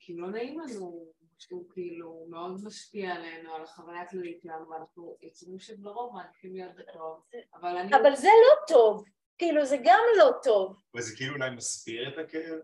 כי 0.00 0.16
לא 0.16 0.28
נעים 0.30 0.60
לנו, 0.60 1.06
שהוא 1.38 1.70
כאילו 1.72 2.26
מאוד 2.30 2.64
משפיע 2.64 3.14
עלינו, 3.14 3.54
על 3.54 3.62
החוויה 3.62 4.02
הכללית 4.02 4.40
שלנו, 4.42 4.70
ואנחנו 4.70 5.18
יצורים 5.22 5.58
שלרוב 5.58 6.14
מעדיפים 6.14 6.56
להיות 6.56 6.74
בטוב, 6.74 7.24
אבל 7.54 7.76
אני... 7.76 7.96
אבל 7.96 8.16
זה 8.16 8.28
לא 8.28 8.66
טוב, 8.68 9.04
כאילו 9.38 9.64
זה 9.64 9.76
גם 9.84 10.00
לא 10.16 10.30
טוב. 10.42 10.82
וזה 10.96 11.16
כאילו 11.16 11.34
אולי 11.34 11.50
מסביר 11.50 12.08
את 12.08 12.28
הכאב? 12.28 12.58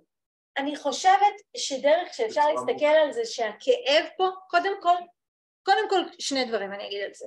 אני 0.56 0.76
חושבת 0.76 1.34
שדרך 1.56 2.14
שאפשר 2.14 2.40
להסתכל 2.48 2.94
על 3.04 3.12
זה 3.12 3.24
שהכאב 3.24 4.04
פה, 4.16 4.28
קודם 4.50 4.82
כל, 4.82 4.96
קודם 5.62 5.90
כל 5.90 6.00
שני 6.18 6.44
דברים 6.44 6.72
אני 6.72 6.86
אגיד 6.86 7.02
על 7.02 7.14
זה. 7.14 7.26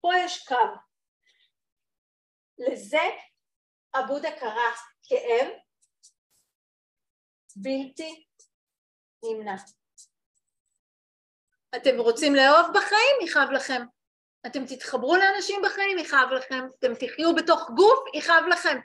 פה 0.00 0.10
יש 0.24 0.48
קו. 0.48 0.54
לזה 2.58 3.02
עבודה 3.92 4.30
קרא 4.40 4.70
כאב 5.02 5.48
בלתי 7.56 8.26
נמנע. 9.24 9.54
אתם 11.76 11.98
רוצים 11.98 12.34
לאהוב 12.34 12.66
בחיים? 12.74 13.16
יכאב 13.24 13.50
לכם. 13.50 13.82
אתם 14.46 14.66
תתחברו 14.66 15.16
לאנשים 15.16 15.62
בחיים? 15.64 15.98
יכאב 15.98 16.30
לכם. 16.30 16.66
אתם 16.78 16.94
תחיו 16.94 17.34
בתוך 17.34 17.70
גוף? 17.70 17.98
יכאב 18.14 18.44
לכם. 18.50 18.78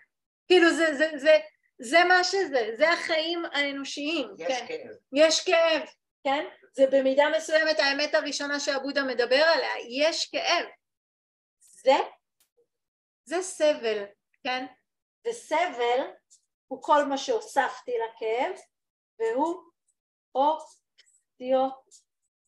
כאילו 0.48 0.70
זה, 0.70 0.96
זה, 0.98 1.12
זה, 1.18 1.38
זה 1.82 2.04
מה 2.04 2.24
שזה, 2.24 2.70
זה 2.78 2.90
החיים 2.90 3.46
האנושיים, 3.46 4.28
יש 4.38 4.58
כן. 4.60 4.68
כאב. 4.68 4.96
יש 5.14 5.46
כאב, 5.46 5.82
כן? 6.24 6.46
זה 6.74 6.86
במידה 6.92 7.24
מסוימת 7.38 7.80
האמת 7.80 8.16
הראשונה 8.16 8.60
שעבודה 8.60 9.04
מדבר 9.04 9.44
עליה, 9.44 9.72
יש 9.90 10.30
כאב. 10.32 10.66
זה, 11.60 11.98
זה 13.26 13.42
סבל, 13.42 14.06
כן? 14.44 14.66
וסבל 15.28 16.12
הוא 16.68 16.84
כל 16.84 17.06
מה 17.06 17.18
שהוספתי 17.18 17.92
לכאב, 17.92 18.56
והוא 19.20 19.64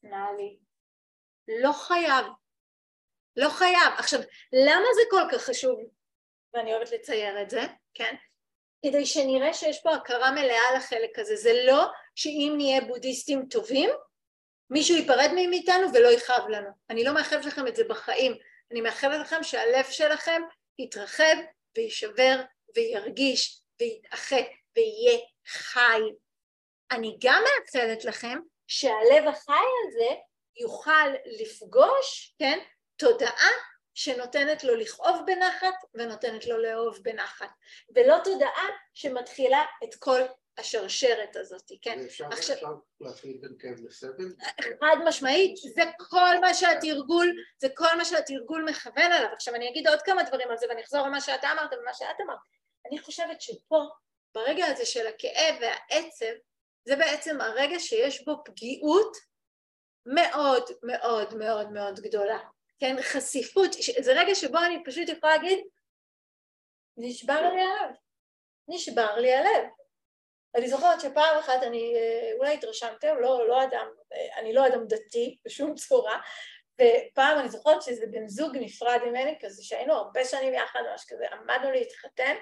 אופציונלי. 0.05 0.57
לא 1.47 1.71
חייב. 1.71 2.25
לא 3.35 3.49
חייב. 3.49 3.93
עכשיו, 3.97 4.19
למה 4.53 4.85
זה 4.95 5.01
כל 5.09 5.21
כך 5.31 5.41
חשוב? 5.41 5.79
ואני 6.53 6.73
אוהבת 6.73 6.91
לצייר 6.91 7.41
את 7.41 7.49
זה, 7.49 7.61
כן? 7.93 8.15
כדי 8.85 9.05
שנראה 9.05 9.53
שיש 9.53 9.81
פה 9.83 9.95
הכרה 9.95 10.31
מלאה 10.31 10.77
לחלק 10.77 11.19
הזה. 11.19 11.35
זה 11.35 11.63
לא 11.65 11.85
שאם 12.15 12.53
נהיה 12.57 12.81
בודהיסטים 12.81 13.45
טובים, 13.49 13.89
מישהו 14.69 14.95
ייפרד 14.95 15.29
מאיתנו 15.49 15.93
ולא 15.93 16.07
יכאב 16.07 16.47
לנו. 16.49 16.69
אני 16.89 17.03
לא 17.03 17.13
מאחלת 17.13 17.45
לכם 17.45 17.67
את 17.67 17.75
זה 17.75 17.83
בחיים. 17.89 18.37
אני 18.71 18.81
מאחלת 18.81 19.21
לכם 19.21 19.43
שהלב 19.43 19.85
שלכם 19.89 20.41
יתרחב 20.79 21.35
ויישבר 21.77 22.41
וירגיש 22.75 23.61
ויתאחה 23.79 24.39
ויהיה 24.75 25.19
חי. 25.47 26.01
אני 26.91 27.17
גם 27.21 27.43
מאחלת 27.43 28.05
לכם 28.05 28.37
שהלב 28.67 29.27
החי 29.27 29.65
הזה 29.87 30.15
יוכל 30.55 31.09
לפגוש, 31.25 32.35
כן, 32.39 32.59
תודעה 32.97 33.51
שנותנת 33.93 34.63
לו 34.63 34.75
לכאוב 34.75 35.21
בנחת 35.25 35.75
ונותנת 35.93 36.45
לו 36.47 36.57
לאהוב 36.57 36.99
בנחת, 37.01 37.49
ולא 37.95 38.15
תודעה 38.23 38.67
שמתחילה 38.93 39.63
את 39.83 39.95
כל 39.95 40.21
השרשרת 40.57 41.35
הזאת, 41.35 41.71
כן? 41.81 41.99
ואפשר 42.03 42.25
עכשיו- 42.31 42.55
אפשר 42.55 42.73
להפריד 43.01 43.41
בין 43.41 43.55
כאב 43.59 43.85
לסבל? 43.85 44.35
חד 44.79 44.95
משמעית, 45.05 45.55
זה 45.57 45.81
כל 46.09 46.39
מה 46.41 46.53
שהתרגול, 46.53 47.33
זה 47.57 47.67
כל 47.75 47.97
מה 47.97 48.05
שהתרגול 48.05 48.65
מכוון 48.69 49.11
עליו. 49.11 49.29
עכשיו 49.33 49.55
אני 49.55 49.69
אגיד 49.69 49.87
עוד 49.87 50.01
כמה 50.01 50.23
דברים 50.23 50.49
על 50.51 50.57
זה 50.57 50.65
ואני 50.69 50.81
אחזור 50.81 51.07
למה 51.07 51.21
שאתה 51.21 51.51
אמרת 51.51 51.69
ומה 51.81 51.93
שאת 51.93 52.21
אמרת. 52.25 52.39
אני 52.89 52.99
חושבת 52.99 53.41
שפה, 53.41 53.81
ברגע 54.35 54.65
הזה 54.65 54.85
של 54.85 55.07
הכאב 55.07 55.55
והעצב, 55.61 56.35
זה 56.85 56.95
בעצם 56.95 57.41
הרגע 57.41 57.79
שיש 57.79 58.25
בו 58.25 58.43
פגיעות 58.45 59.17
מאוד 60.05 60.63
מאוד 60.83 61.33
מאוד 61.33 61.71
מאוד 61.71 61.99
גדולה. 61.99 62.39
כן, 62.79 62.95
חשיפות, 63.01 63.71
זה 63.99 64.13
רגע 64.13 64.35
שבו 64.35 64.57
אני 64.57 64.83
פשוט 64.85 65.09
יכולה 65.09 65.37
להגיד, 65.37 65.59
נשבר 66.97 67.41
לי 67.41 67.61
הלב, 67.61 67.95
נשבר 68.67 69.15
לי 69.17 69.33
הלב. 69.33 69.63
אני 70.55 70.69
זוכרת 70.69 71.01
שפעם 71.01 71.39
אחת 71.39 71.63
אני, 71.63 71.95
אה, 71.95 72.31
אולי 72.37 72.53
התרשמתם, 72.53 73.15
לא, 73.19 73.47
לא 73.47 73.63
אדם, 73.63 73.87
אה, 74.13 74.39
אני 74.39 74.53
לא 74.53 74.67
אדם 74.67 74.87
דתי 74.87 75.37
בשום 75.45 75.75
צורה, 75.75 76.21
ופעם 76.73 77.39
אני 77.39 77.49
זוכרת 77.49 77.81
שאיזה 77.81 78.05
בן 78.11 78.27
זוג 78.27 78.57
נפרד 78.57 78.99
ממני, 79.05 79.37
כזה 79.41 79.63
שהיינו 79.63 79.93
הרבה 79.93 80.25
שנים 80.25 80.53
יחד, 80.53 80.79
ממש 80.91 81.05
כזה, 81.07 81.25
עמדנו 81.31 81.71
להתחתן, 81.71 82.35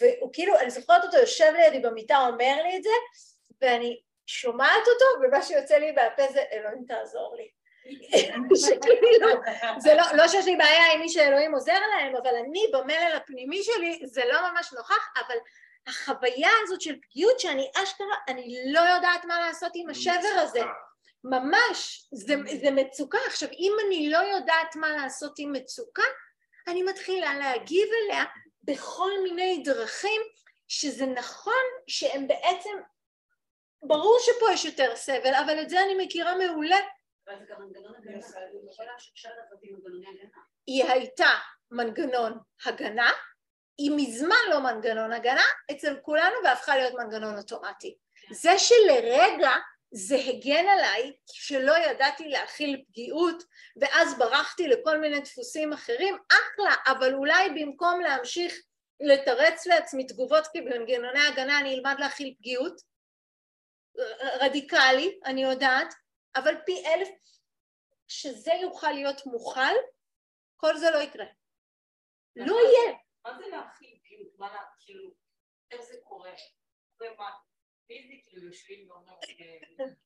והוא 0.00 0.30
כאילו, 0.32 0.58
אני 0.58 0.70
זוכרת 0.70 1.04
אותו 1.04 1.16
יושב 1.16 1.52
לידי 1.56 1.80
במיטה, 1.80 2.26
אומר 2.26 2.62
לי 2.62 2.76
את 2.76 2.82
זה, 2.82 2.90
ואני 3.60 4.00
שומעת 4.26 4.82
אותו, 4.88 5.04
ומה 5.22 5.42
שיוצא 5.42 5.76
לי 5.76 5.92
מהפה 5.92 6.32
זה, 6.32 6.42
אלוהים 6.52 6.84
תעזור 6.88 7.36
לי. 7.36 7.48
שכאילו, 8.66 9.28
זה 9.78 9.94
לא, 9.94 10.02
לא 10.14 10.28
שיש 10.28 10.46
לי 10.46 10.56
בעיה 10.56 10.92
עם 10.92 11.00
מי 11.00 11.08
שאלוהים 11.08 11.54
עוזר 11.54 11.80
להם, 11.94 12.16
אבל 12.16 12.34
אני 12.34 12.66
במלל 12.72 13.12
הפנימי 13.16 13.62
שלי, 13.62 14.00
זה 14.04 14.22
לא 14.32 14.50
ממש 14.50 14.72
נוכח, 14.72 15.12
אבל 15.26 15.36
החוויה 15.86 16.50
הזאת 16.62 16.80
של 16.80 16.96
פגיעות 17.02 17.40
שאני 17.40 17.70
אשכרה, 17.82 18.16
אני 18.28 18.72
לא 18.72 18.80
יודעת 18.80 19.24
מה 19.24 19.40
לעשות 19.40 19.72
עם 19.74 19.90
השבר 19.90 20.38
הזה. 20.42 20.60
ממש, 21.24 22.08
זה, 22.12 22.34
זה 22.60 22.70
מצוקה. 22.70 23.18
עכשיו, 23.26 23.48
אם 23.48 23.72
אני 23.86 24.10
לא 24.10 24.18
יודעת 24.18 24.76
מה 24.76 24.90
לעשות 24.90 25.34
עם 25.38 25.52
מצוקה, 25.52 26.02
אני 26.68 26.82
מתחילה 26.82 27.38
להגיב 27.38 27.88
אליה 28.04 28.24
בכל 28.62 29.10
מיני 29.22 29.62
דרכים 29.64 30.22
שזה 30.68 31.06
נכון 31.06 31.64
שהם 31.86 32.28
בעצם, 32.28 32.70
ברור 33.82 34.18
שפה 34.20 34.52
יש 34.52 34.64
יותר 34.64 34.96
סבל, 34.96 35.34
אבל 35.34 35.62
את 35.62 35.70
זה 35.70 35.82
אני 35.82 36.04
מכירה 36.04 36.36
מעולה. 36.36 36.78
היא 40.66 40.84
הייתה 40.84 41.30
מנגנון 41.70 42.38
הגנה, 42.64 43.10
היא 43.78 43.90
מזמן 43.96 44.36
לא 44.50 44.60
מנגנון 44.60 45.12
הגנה 45.12 45.44
אצל 45.70 45.96
כולנו 46.02 46.36
והפכה 46.44 46.76
להיות 46.76 46.94
מנגנון 46.94 47.36
אוטומטי. 47.36 47.96
זה 48.32 48.58
שלרגע 48.58 49.50
זה 49.90 50.16
הגן 50.16 50.68
עליי 50.68 51.12
שלא 51.32 51.78
ידעתי 51.78 52.28
להכיל 52.28 52.84
פגיעות 52.88 53.42
ואז 53.80 54.18
ברחתי 54.18 54.68
לכל 54.68 54.98
מיני 54.98 55.20
דפוסים 55.20 55.72
אחרים, 55.72 56.18
אחלה, 56.28 56.74
אבל 56.86 57.14
אולי 57.14 57.50
במקום 57.50 58.00
להמשיך 58.00 58.54
לתרץ 59.00 59.66
לעצמי 59.66 60.06
תגובות 60.06 60.46
כי 60.46 60.60
במנגנוני 60.60 61.26
הגנה 61.26 61.60
אני 61.60 61.74
אלמד 61.74 61.96
להכיל 61.98 62.34
פגיעות, 62.38 62.80
רדיקלי, 64.40 65.20
אני 65.24 65.42
יודעת, 65.42 65.94
אבל 66.36 66.54
פי 66.66 66.84
אלף, 66.86 67.08
שזה 68.08 68.52
יוכל 68.62 68.90
להיות 68.90 69.26
מוכל, 69.26 69.74
כל 70.56 70.76
זה 70.76 70.90
לא 70.90 70.98
יקרה. 70.98 71.26
לא 72.36 72.54
יהיה. 72.54 72.98
מה 73.24 73.38
זה 73.38 73.46
להכיל 73.46 73.98
פגיעות? 74.02 74.38
מה 74.38 74.52
לה, 74.52 74.60
כאילו, 74.80 75.10
איך 75.70 75.80
זה 75.82 75.94
קורה? 76.04 76.32
זה 76.98 77.06
מה? 77.18 77.30
פיזית, 77.86 78.26
כאילו 78.28 78.46
יושבים 78.46 78.90
ואומרים, 78.90 79.14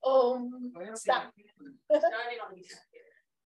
או 0.05 0.37
סתם. 0.96 1.28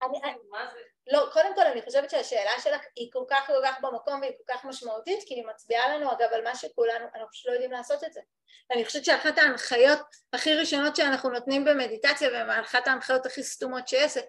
אני. 0.06 0.18
אני- 0.24 0.38
מה 0.50 0.66
זה? 0.72 0.80
לא, 1.12 1.28
קודם 1.32 1.54
כל 1.54 1.60
אני 1.60 1.82
חושבת 1.82 2.10
שהשאלה 2.10 2.60
שלך 2.60 2.80
היא 2.96 3.10
כל 3.12 3.24
כך 3.30 3.46
כל 3.46 3.60
כך 3.64 3.80
במקום 3.80 4.20
והיא 4.20 4.32
כל 4.38 4.54
כך 4.54 4.64
משמעותית 4.64 5.24
כי 5.26 5.34
היא 5.34 5.46
מצביעה 5.46 5.96
לנו 5.96 6.12
אגב 6.12 6.28
על 6.32 6.44
מה 6.44 6.54
שכולנו, 6.56 7.04
אנחנו 7.14 7.28
פשוט 7.32 7.46
לא 7.46 7.52
יודעים 7.52 7.72
לעשות 7.72 8.04
את 8.04 8.12
זה. 8.12 8.20
אני 8.72 8.84
חושבת 8.84 9.04
שאחת 9.04 9.38
ההנחיות 9.38 10.00
הכי 10.32 10.54
ראשונות 10.54 10.96
שאנחנו 10.96 11.30
נותנים 11.30 11.64
במדיטציה 11.64 12.28
ואחת 12.48 12.88
ההנחיות 12.88 13.26
הכי 13.26 13.42
סתומות 13.42 13.88
שיש 13.88 14.14
זה 14.14 14.20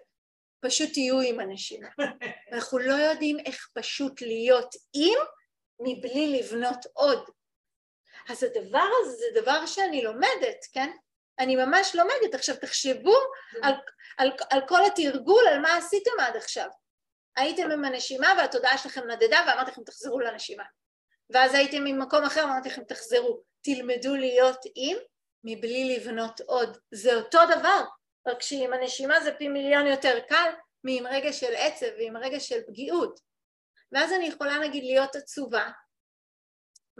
פשוט 0.60 0.92
תהיו 0.92 1.20
עם 1.20 1.40
אנשים. 1.40 1.80
אנחנו 2.52 2.78
לא 2.78 2.94
יודעים 2.94 3.36
איך 3.46 3.68
פשוט 3.74 4.22
להיות 4.22 4.74
עם 4.94 5.18
מבלי 5.80 6.38
לבנות 6.38 6.86
עוד. 6.92 7.30
אז 8.28 8.42
הדבר 8.42 8.88
הזה 9.00 9.16
זה 9.16 9.40
דבר 9.40 9.66
שאני 9.66 10.02
לומדת, 10.02 10.66
כן? 10.72 10.90
אני 11.38 11.56
ממש 11.56 11.94
לומדת. 11.94 12.34
עכשיו 12.34 12.56
תחשבו 12.56 13.16
על, 13.62 13.74
על, 14.18 14.30
על 14.50 14.60
כל 14.68 14.84
התרגול, 14.84 15.48
על 15.48 15.58
מה 15.58 15.76
עשיתם 15.76 16.10
עד 16.20 16.36
עכשיו. 16.36 16.68
הייתם 17.36 17.70
עם 17.70 17.84
הנשימה 17.84 18.34
והתודעה 18.38 18.78
שלכם 18.78 19.10
נדדה 19.10 19.38
ואמרתי 19.46 19.70
לכם 19.70 19.82
תחזרו 19.82 20.20
לנשימה. 20.20 20.64
ואז 21.30 21.54
הייתם 21.54 21.84
ממקום 21.84 22.24
אחר 22.24 22.40
ואמרתי 22.40 22.68
לכם 22.68 22.84
תחזרו. 22.84 23.42
תלמדו 23.62 24.14
להיות 24.14 24.60
עם 24.74 24.96
מבלי 25.44 25.96
לבנות 25.96 26.40
עוד. 26.40 26.78
זה 26.90 27.14
אותו 27.14 27.38
דבר, 27.50 27.84
רק 28.26 28.42
שעם 28.42 28.72
הנשימה 28.72 29.20
זה 29.20 29.32
פי 29.32 29.48
מיליון 29.48 29.86
יותר 29.86 30.20
קל 30.28 30.50
מעם 30.84 31.06
רגע 31.06 31.32
של 31.32 31.54
עצב 31.56 31.86
ועם 31.98 32.16
רגע 32.16 32.40
של 32.40 32.60
פגיעות. 32.66 33.20
ואז 33.92 34.12
אני 34.12 34.26
יכולה 34.26 34.58
נגיד 34.58 34.84
להיות 34.84 35.16
עצובה 35.16 35.70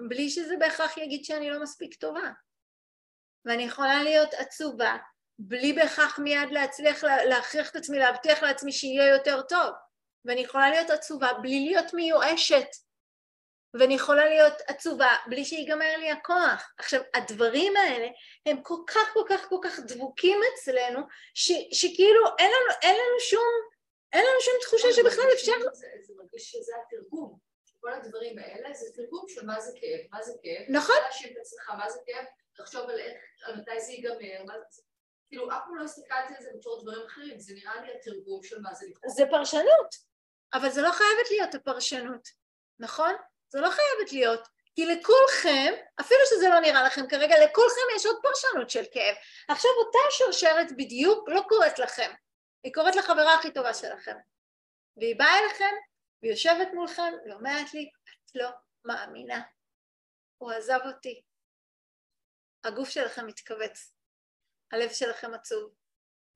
בלי 0.09 0.31
שזה 0.31 0.57
בהכרח 0.59 0.96
יגיד 0.96 1.24
שאני 1.24 1.51
לא 1.51 1.62
מספיק 1.62 1.94
טובה. 1.94 2.31
ואני 3.48 3.62
יכולה 3.62 4.02
להיות 4.02 4.34
עצובה 4.34 4.96
בלי 5.38 5.72
בהכרח 5.72 6.18
מיד 6.18 6.50
להצליח 6.50 7.04
לה- 7.04 7.24
להכריח 7.24 7.70
את 7.70 7.76
עצמי, 7.76 7.98
להבטיח 7.98 8.42
לעצמי 8.42 8.72
שיהיה 8.72 9.08
יותר 9.08 9.42
טוב. 9.42 9.70
ואני 10.24 10.40
יכולה 10.40 10.70
להיות 10.70 10.90
עצובה 10.90 11.32
בלי 11.42 11.64
להיות 11.64 11.94
מיואשת. 11.94 12.66
ואני 13.74 13.94
יכולה 13.94 14.24
להיות 14.24 14.54
עצובה 14.66 15.16
בלי 15.26 15.44
שיגמר 15.44 15.96
לי 15.98 16.11
הכוח. 16.11 16.72
עכשיו, 16.78 17.00
הדברים 17.14 17.76
האלה 17.76 18.08
הם 18.46 18.62
כל 18.62 18.78
כך 18.87 19.12
כל 19.14 19.22
כך 19.28 19.48
כל 19.48 19.58
כך 19.62 19.80
דבוקים 19.80 20.40
אצלנו, 20.54 21.00
ש, 21.34 21.52
שכאילו 21.72 22.24
אין 22.38 22.50
לנו, 22.50 22.72
אין 22.82 22.94
לנו 22.94 23.20
שום, 23.20 23.48
אין 24.12 24.24
לנו 24.26 24.40
שום 24.40 24.54
תחושה 24.62 24.88
שבכלל 24.92 25.24
אפשר... 25.34 25.52
זה 25.72 25.87
זה 26.02 26.14
מרגיש 26.16 26.50
שזה 26.50 26.72
התרגום. 26.87 27.38
כל 27.80 27.92
הדברים 27.92 28.38
האלה 28.38 28.74
זה 28.74 28.87
תרגום 28.94 29.24
של 29.28 29.46
מה 29.46 29.61
זה 29.61 29.72
כאב, 29.80 30.00
מה 30.12 30.22
זה 30.22 30.32
כאב. 30.42 30.66
נכון. 30.68 30.96
להאשים 31.02 31.32
את 31.32 31.37
עצמך 31.40 31.70
מה 31.78 31.90
זה 31.90 31.98
כאב, 32.06 32.24
לחשוב 32.60 32.90
על 32.90 32.98
איך, 32.98 33.16
על 33.42 33.56
מתי 33.56 33.80
זה 33.80 33.92
ייגמר, 33.92 34.44
מה 34.46 34.54
זה... 34.70 34.82
כאילו, 35.28 35.50
אף 35.50 35.62
פעם 35.64 35.76
לא 35.76 35.84
הסתכלתי 35.84 36.34
על 36.34 36.42
זה 36.42 36.50
בתור 36.58 36.82
דברים 36.82 37.06
אחרים, 37.06 37.38
זה 37.38 37.54
נראה 37.54 37.80
לי 37.80 37.92
התרגום 37.94 38.42
של 38.42 38.60
מה 38.60 38.74
זה 38.74 38.86
לכאוב. 38.90 39.12
זה 39.12 39.22
פרשנות, 39.30 39.94
אבל 40.54 40.70
זה 40.70 40.82
לא 40.82 40.90
חייבת 40.92 41.30
להיות 41.30 41.54
הפרשנות, 41.54 42.28
נכון? 42.78 43.14
זה 43.48 43.60
לא 43.60 43.70
חייבת 43.70 44.12
להיות, 44.12 44.48
כי 44.74 44.86
לכולכם, 44.86 45.74
אפילו 46.00 46.20
שזה 46.26 46.48
לא 46.48 46.60
נראה 46.60 46.82
לכם 46.82 47.08
כרגע, 47.08 47.34
לכולכם 47.44 47.80
יש 47.96 48.06
עוד 48.06 48.16
פרשנות 48.22 48.70
של 48.70 48.84
כאב. 48.92 49.16
עכשיו 49.48 49.70
אותה 49.78 49.98
שרשרת 50.10 50.66
בדיוק 50.76 51.28
לא 51.28 51.40
קורית 51.48 51.78
לכם, 51.78 52.10
היא 52.64 52.74
קורית 52.74 52.96
לחברה 52.96 53.34
הכי 53.34 53.50
טובה 53.52 53.74
שלכם. 53.74 54.16
והיא 54.96 55.18
באה 55.18 55.38
אליכם, 55.38 55.74
והיא 56.22 56.32
יושבת 56.32 56.68
מולכם, 56.74 57.12
ואומרת 57.26 57.74
לי, 57.74 57.90
את 58.26 58.30
לא 58.34 58.48
מאמינה, 58.84 59.40
הוא 60.38 60.52
עזב 60.52 60.80
אותי. 60.86 61.22
הגוף 62.68 62.88
שלכם 62.88 63.26
מתכווץ, 63.26 63.92
הלב 64.72 64.90
שלכם 64.90 65.35
עצוב. 65.35 65.74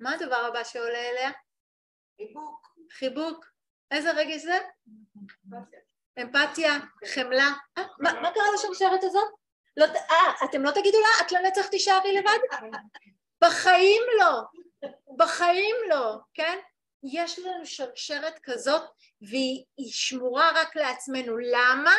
מה 0.01 0.15
הדבר 0.15 0.37
הבא 0.37 0.65
שעולה 0.65 1.11
אליה? 1.11 1.31
חיבוק. 2.17 2.77
חיבוק. 2.91 3.47
איזה 3.91 4.11
רגש 4.11 4.43
זה? 4.43 4.59
אמפתיה, 6.23 6.73
חמלה. 7.15 7.49
אה, 7.79 7.83
מה 7.99 8.13
מה 8.13 8.31
קרה 8.35 8.45
לשרשרת 8.55 9.05
הזאת? 9.05 9.29
לא, 9.77 9.85
אה, 9.85 10.45
אתם 10.45 10.63
לא 10.63 10.71
תגידו 10.71 10.99
לה, 11.01 11.27
את 11.27 11.33
לנצח 11.33 11.67
תישארי 11.67 12.13
לבד? 12.17 12.39
בחיים 13.45 14.03
לא, 14.19 14.41
בחיים 15.17 15.77
לא, 15.89 16.17
כן? 16.35 16.59
יש 17.03 17.39
לנו 17.39 17.67
שרשרת 17.67 18.39
כזאת 18.43 18.83
והיא 19.23 19.65
היא 19.77 19.93
שמורה 19.93 20.51
רק 20.55 20.77
לעצמנו. 20.77 21.39
למה? 21.39 21.95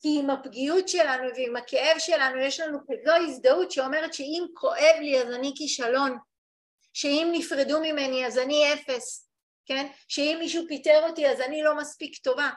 כי 0.00 0.18
עם 0.18 0.30
הפגיעות 0.30 0.88
שלנו 0.88 1.28
ועם 1.36 1.56
הכאב 1.56 1.98
שלנו 1.98 2.40
יש 2.40 2.60
לנו 2.60 2.78
כזו 2.78 3.12
הזדהות 3.16 3.70
שאומרת 3.70 4.14
שאם 4.14 4.46
כואב 4.54 4.96
לי 5.00 5.22
אז 5.22 5.34
אני 5.34 5.52
כישלון, 5.56 6.18
שאם 6.92 7.28
נפרדו 7.32 7.80
ממני 7.80 8.26
אז 8.26 8.38
אני 8.38 8.74
אפס, 8.74 9.30
כן? 9.66 9.86
שאם 10.08 10.36
מישהו 10.40 10.64
פיטר 10.68 11.08
אותי 11.08 11.28
אז 11.28 11.40
אני 11.40 11.62
לא 11.62 11.76
מספיק 11.76 12.16
טובה. 12.16 12.50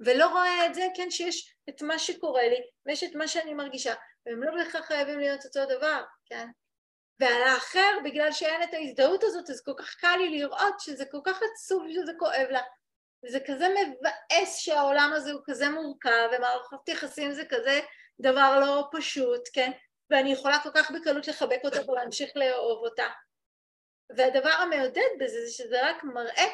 ולא 0.00 0.26
רואה 0.26 0.66
את 0.66 0.74
זה, 0.74 0.86
כן, 0.96 1.10
שיש 1.10 1.54
את 1.68 1.82
מה 1.82 1.98
שקורה 1.98 2.48
לי 2.48 2.60
ויש 2.86 3.04
את 3.04 3.14
מה 3.14 3.28
שאני 3.28 3.54
מרגישה, 3.54 3.94
והם 4.26 4.42
לא 4.42 4.54
בהכרח 4.54 4.86
חייבים 4.86 5.18
להיות 5.18 5.44
אותו 5.44 5.76
דבר, 5.76 6.02
כן? 6.24 6.48
ועל 7.20 7.42
האחר, 7.42 7.98
בגלל 8.04 8.32
שאין 8.32 8.62
את 8.62 8.74
ההזדהות 8.74 9.24
הזאת, 9.24 9.50
אז 9.50 9.62
כל 9.62 9.72
כך 9.78 9.94
קל 9.94 10.16
לי 10.16 10.38
לראות 10.38 10.80
שזה 10.80 11.04
כל 11.10 11.20
כך 11.24 11.40
עצוב 11.42 11.84
שזה 11.92 12.12
כואב 12.18 12.46
לה. 12.50 12.60
וזה 13.24 13.38
כזה 13.46 13.66
מבאס 13.68 14.58
שהעולם 14.58 15.12
הזה 15.16 15.32
הוא 15.32 15.40
כזה 15.44 15.68
מורכב, 15.68 16.28
ומערכות 16.32 16.88
יחסים 16.88 17.32
זה 17.32 17.42
כזה 17.48 17.80
דבר 18.20 18.60
לא 18.60 18.88
פשוט, 18.92 19.48
כן? 19.52 19.70
ואני 20.10 20.32
יכולה 20.32 20.58
כל 20.62 20.70
כך 20.74 20.90
בקלות 20.90 21.28
לחבק 21.28 21.60
אותה 21.64 21.90
ולהמשיך 21.90 22.30
לאהוב 22.36 22.84
אותה. 22.84 23.08
והדבר 24.16 24.50
המעודד 24.50 25.08
בזה 25.20 25.46
זה 25.46 25.52
שזה 25.52 25.90
רק 25.90 26.04
מראה 26.04 26.46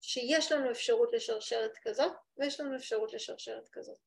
שיש 0.00 0.52
לנו 0.52 0.70
אפשרות 0.70 1.12
לשרשרת 1.12 1.72
כזאת, 1.82 2.12
ויש 2.38 2.60
לנו 2.60 2.76
אפשרות 2.76 3.12
לשרשרת 3.12 3.68
כזאת. 3.72 3.98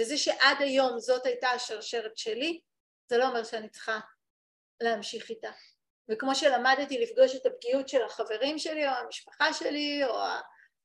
וזה 0.00 0.18
שעד 0.18 0.56
היום 0.58 0.98
זאת 0.98 1.26
הייתה 1.26 1.48
השרשרת 1.48 2.16
שלי, 2.16 2.60
זה 3.06 3.18
לא 3.18 3.28
אומר 3.28 3.44
שאני 3.44 3.68
צריכה 3.68 3.98
להמשיך 4.82 5.30
איתה. 5.30 5.50
וכמו 6.10 6.34
שלמדתי 6.34 6.98
לפגוש 6.98 7.36
את 7.36 7.46
הפגיעות 7.46 7.88
של 7.88 8.02
החברים 8.02 8.58
שלי, 8.58 8.88
או 8.88 8.92
המשפחה 8.92 9.52
שלי, 9.52 10.04
או 10.04 10.18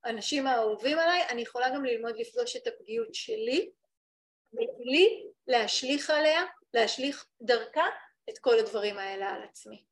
האנשים 0.04 0.48
האהובים 0.48 1.00
עליי, 1.00 1.30
אני 1.30 1.42
יכולה 1.42 1.70
גם 1.70 1.86
ללמוד 1.86 2.16
לפגוש 2.18 2.56
את 2.56 2.68
הפגיעות 2.68 3.16
שלי, 3.16 3.72
בלי 4.54 5.28
להשליך 5.48 6.10
עליה, 6.10 6.42
להשליך 6.74 7.28
דרכה 7.42 7.86
את 8.30 8.40
כל 8.40 8.60
הדברים 8.60 8.98
האלה 8.98 9.30
על 9.30 9.44
עצמי. 9.44 9.86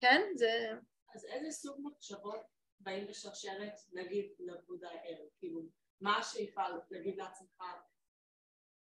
כן? 0.00 0.22
זה... 0.34 0.70
אז 1.14 1.24
איזה 1.24 1.50
סוג 1.50 1.80
מחשבות 1.82 2.40
באים 2.80 3.06
בשרשרת, 3.06 3.80
נגיד, 3.92 4.32
לבודה 4.38 4.88
ער? 4.88 5.26
כאילו, 5.38 5.60
מה 6.00 6.18
השאיפה, 6.18 6.62
להגיד 6.90 7.16
לעצמך, 7.16 7.62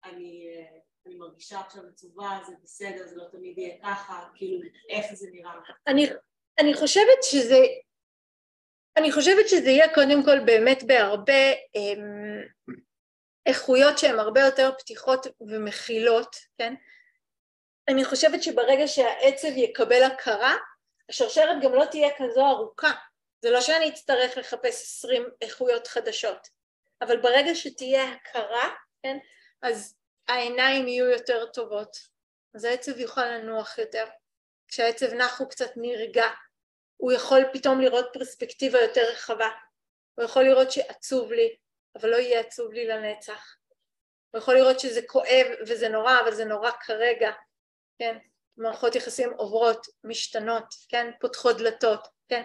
אני, 0.04 0.48
אה, 0.48 0.80
אני 1.06 1.16
מרגישה 1.16 1.60
עכשיו 1.60 1.84
עצובה, 1.88 2.40
זה 2.48 2.54
בסדר, 2.64 3.08
זה 3.08 3.16
לא 3.16 3.26
תמיד 3.32 3.58
יהיה 3.58 3.78
ככה, 3.84 4.30
כאילו, 4.36 4.62
איך 4.90 5.14
זה 5.14 5.28
נראה? 5.32 5.54
אני, 5.88 6.08
אני 6.60 6.74
חושבת 6.74 7.24
שזה, 7.24 7.58
אני 9.00 9.12
חושבת 9.12 9.50
שזה 9.50 9.70
יהיה 9.70 9.94
קודם 9.94 10.24
כל 10.26 10.40
באמת 10.40 10.84
בהרבה 10.84 11.54
אמ, 11.76 12.42
איכויות 13.46 13.98
שהן 13.98 14.20
הרבה 14.20 14.42
יותר 14.42 14.72
פתיחות 14.80 15.28
ומכילות, 15.42 16.36
כן? 16.58 16.74
אני 17.88 18.06
חושבת 18.06 18.44
שברגע 18.44 18.88
שהעצב 18.88 19.48
יקבל 19.48 20.04
הכרה, 20.04 20.56
השרשרת 21.10 21.62
גם 21.62 21.74
לא 21.74 21.86
תהיה 21.86 22.10
כזו 22.18 22.48
ארוכה. 22.48 22.92
זה 23.42 23.50
לא 23.50 23.62
שאני 23.62 23.90
אצטרך 23.90 24.38
לחפש 24.38 24.82
עשרים 24.82 25.24
איכויות 25.42 25.88
חדשות, 25.88 26.48
אבל 27.02 27.18
ברגע 27.18 27.56
שתהיה 27.56 28.14
הכרה, 28.14 28.70
כן, 29.04 29.18
אז 29.62 29.96
העיניים 30.28 30.88
יהיו 30.88 31.06
יותר 31.06 31.46
טובות, 31.46 31.98
אז 32.56 32.64
העצב 32.66 33.00
יוכל 33.00 33.26
לנוח 33.26 33.78
יותר. 33.78 34.06
כשהעצב 34.68 35.14
נח 35.14 35.40
הוא 35.40 35.50
קצת 35.50 35.72
נרגע, 35.76 36.26
הוא 37.00 37.12
יכול 37.12 37.42
פתאום 37.54 37.82
לראות 37.82 38.06
פרספקטיבה 38.14 38.82
יותר 38.82 39.02
רחבה, 39.12 39.50
הוא 40.16 40.26
יכול 40.26 40.44
לראות 40.44 40.72
שעצוב 40.72 41.32
לי, 41.32 41.56
אבל 41.96 42.10
לא 42.10 42.16
יהיה 42.16 42.40
עצוב 42.40 42.74
לי 42.74 42.88
לנצח. 42.88 43.56
הוא 44.32 44.40
יכול 44.40 44.56
לראות 44.56 44.80
שזה 44.80 45.02
כואב 45.08 45.46
וזה 45.68 45.90
נורא, 45.90 46.20
אבל 46.24 46.34
זה 46.34 46.46
נורא 46.46 46.72
כרגע, 46.72 47.32
כן? 48.00 48.18
מערכות 48.58 48.96
יחסים 48.96 49.34
עוברות, 49.38 49.88
משתנות, 50.04 50.66
כן? 50.90 51.12
פותחות 51.20 51.58
דלתות, 51.58 52.08
כן? 52.28 52.44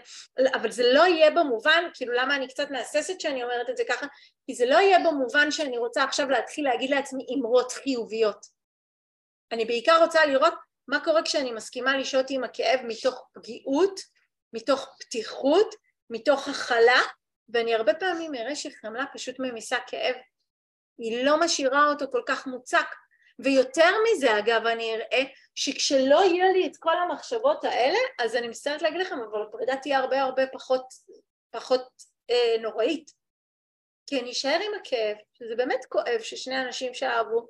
אבל 0.54 0.70
זה 0.70 0.92
לא 0.92 1.06
יהיה 1.06 1.30
במובן, 1.30 1.84
כאילו 1.94 2.12
למה 2.12 2.36
אני 2.36 2.48
קצת 2.48 2.70
מהססת 2.70 3.20
שאני 3.20 3.42
אומרת 3.42 3.70
את 3.70 3.76
זה 3.76 3.82
ככה? 3.88 4.06
כי 4.46 4.54
זה 4.54 4.66
לא 4.66 4.76
יהיה 4.76 4.98
במובן 4.98 5.50
שאני 5.50 5.78
רוצה 5.78 6.04
עכשיו 6.04 6.30
להתחיל 6.30 6.64
להגיד 6.64 6.90
לעצמי 6.90 7.26
אמרות 7.38 7.72
חיוביות. 7.72 8.46
אני 9.52 9.64
בעיקר 9.64 9.98
רוצה 10.02 10.26
לראות 10.26 10.54
מה 10.88 11.04
קורה 11.04 11.22
כשאני 11.22 11.52
מסכימה 11.52 11.96
לשהות 11.96 12.26
עם 12.30 12.44
הכאב 12.44 12.80
מתוך 12.84 13.28
פגיעות, 13.32 14.13
מתוך 14.54 14.96
פתיחות, 15.00 15.74
מתוך 16.10 16.48
הכלה, 16.48 17.00
ואני 17.48 17.74
הרבה 17.74 17.94
פעמים 17.94 18.34
אראה 18.34 18.56
שחמלה 18.56 19.04
פשוט 19.12 19.36
ממיסה 19.38 19.76
כאב. 19.86 20.14
היא 20.98 21.24
לא 21.24 21.40
משאירה 21.40 21.88
אותו 21.88 22.04
כל 22.12 22.22
כך 22.26 22.46
מוצק. 22.46 22.86
ויותר 23.38 23.90
מזה, 24.04 24.38
אגב, 24.38 24.66
אני 24.66 24.94
אראה 24.94 25.22
שכשלא 25.54 26.24
יהיה 26.24 26.52
לי 26.52 26.66
את 26.66 26.76
כל 26.76 26.96
המחשבות 26.98 27.64
האלה, 27.64 27.98
אז 28.18 28.36
אני 28.36 28.48
מצטערת 28.48 28.82
להגיד 28.82 29.00
לכם, 29.00 29.18
אבל 29.20 29.42
הפרידה 29.42 29.76
תהיה 29.76 29.98
הרבה 29.98 30.22
הרבה 30.22 30.42
פחות, 30.52 30.84
פחות 31.50 31.88
אה, 32.30 32.56
נוראית. 32.62 33.10
כי 34.06 34.20
אני 34.20 34.30
אשאר 34.30 34.58
עם 34.66 34.80
הכאב, 34.80 35.16
שזה 35.34 35.56
באמת 35.56 35.84
כואב 35.88 36.20
ששני 36.20 36.60
אנשים 36.62 36.94
שאהבו 36.94 37.46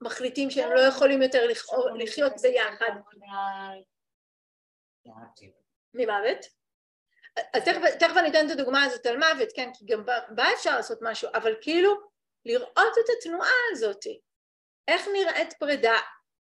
מחליטים 0.00 0.50
שהם 0.50 0.72
לא 0.72 0.80
יכולים 0.80 1.22
יותר 1.22 1.46
לחיות 1.98 2.32
ביחד. 2.42 2.92
ממוות? 5.94 6.46
אז 7.54 7.64
תכף, 7.64 7.80
תכף 7.98 8.16
אני 8.16 8.28
אתן 8.30 8.46
את 8.46 8.50
הדוגמה 8.50 8.84
הזאת 8.84 9.06
על 9.06 9.16
מוות, 9.16 9.48
כן, 9.54 9.70
כי 9.74 9.84
גם 9.86 10.06
בה 10.28 10.52
אפשר 10.54 10.76
לעשות 10.76 10.98
משהו, 11.02 11.28
אבל 11.34 11.54
כאילו 11.60 11.94
לראות 12.44 12.98
את 13.04 13.10
התנועה 13.18 13.50
הזאת, 13.72 14.04
איך 14.88 15.08
נראית 15.12 15.52
פרידה, 15.52 15.98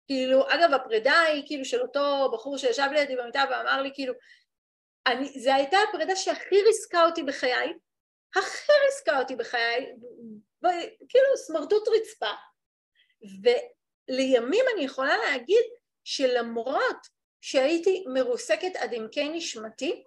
כאילו, 0.06 0.42
אגב 0.48 0.72
הפרידה 0.74 1.20
היא 1.20 1.42
כאילו 1.46 1.64
של 1.64 1.80
אותו 1.80 2.30
בחור 2.32 2.58
שישב 2.58 2.88
לידי 2.92 3.16
במיטה 3.16 3.44
ואמר 3.50 3.82
לי 3.82 3.90
כאילו, 3.94 4.14
אני, 5.06 5.40
זו 5.40 5.52
הייתה 5.52 5.78
הפרידה 5.88 6.16
שהכי 6.16 6.62
ריסקה 6.62 7.06
אותי 7.06 7.22
בחיי, 7.22 7.72
הכי 8.36 8.72
ריסקה 8.86 9.18
אותי 9.18 9.36
בחיי, 9.36 9.92
ב, 10.62 10.66
כאילו 11.08 11.36
סמרטוט 11.36 11.88
רצפה, 11.88 12.30
ולימים 13.42 14.64
אני 14.74 14.84
יכולה 14.84 15.16
להגיד 15.18 15.64
שלמרות 16.04 17.06
שהייתי 17.40 18.04
מרוסקת 18.14 18.76
עד 18.76 18.94
עמקי 18.94 19.28
נשמתי, 19.28 20.04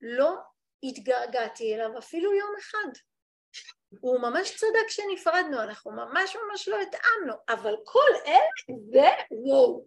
לא 0.00 0.34
התגעגעתי 0.82 1.74
אליו 1.74 1.98
אפילו 1.98 2.32
יום 2.32 2.50
אחד. 2.58 2.88
הוא 4.00 4.20
ממש 4.20 4.56
צדק 4.56 4.88
שנפרדנו, 4.88 5.62
אנחנו 5.62 5.92
ממש 5.92 6.36
ממש 6.36 6.68
לא 6.68 6.80
התאמנו, 6.80 7.34
אבל 7.48 7.74
כל 7.84 8.10
אלה 8.26 8.78
זה 8.90 9.08
וואו. 9.30 9.86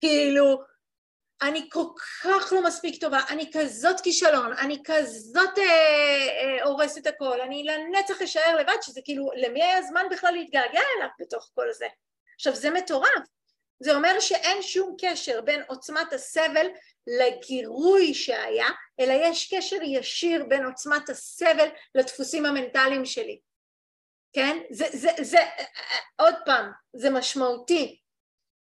כאילו, 0.00 0.62
אני 1.42 1.68
כל 1.72 1.84
כך 2.22 2.52
לא 2.52 2.64
מספיק 2.64 3.00
טובה, 3.00 3.20
אני 3.28 3.50
כזאת 3.54 4.00
כישלון, 4.00 4.52
אני 4.52 4.82
כזאת 4.84 5.58
אה, 5.58 5.64
אה, 5.64 6.64
הורסת 6.64 7.06
הכל, 7.06 7.40
אני 7.40 7.64
לנצח 7.64 8.22
אשאר 8.22 8.56
לבד, 8.56 8.76
שזה 8.82 9.00
כאילו, 9.04 9.30
למי 9.36 9.62
היה 9.62 9.82
זמן 9.82 10.06
בכלל 10.10 10.32
להתגעגע 10.32 10.80
אליו 10.96 11.08
בתוך 11.20 11.50
כל 11.54 11.72
זה? 11.72 11.86
עכשיו, 12.34 12.54
זה 12.54 12.70
מטורף. 12.70 13.35
זה 13.80 13.94
אומר 13.94 14.20
שאין 14.20 14.62
שום 14.62 14.96
קשר 15.00 15.40
בין 15.40 15.62
עוצמת 15.66 16.12
הסבל 16.12 16.66
לגירוי 17.06 18.14
שהיה, 18.14 18.66
אלא 19.00 19.14
יש 19.22 19.54
קשר 19.54 19.82
ישיר 19.82 20.44
בין 20.48 20.64
עוצמת 20.64 21.08
הסבל 21.08 21.68
לדפוסים 21.94 22.46
המנטליים 22.46 23.04
שלי. 23.04 23.40
כן? 24.32 24.58
זה, 24.70 24.86
זה, 24.92 25.08
זה, 25.20 25.38
עוד 26.16 26.34
פעם, 26.44 26.70
זה 26.92 27.10
משמעותי. 27.10 28.00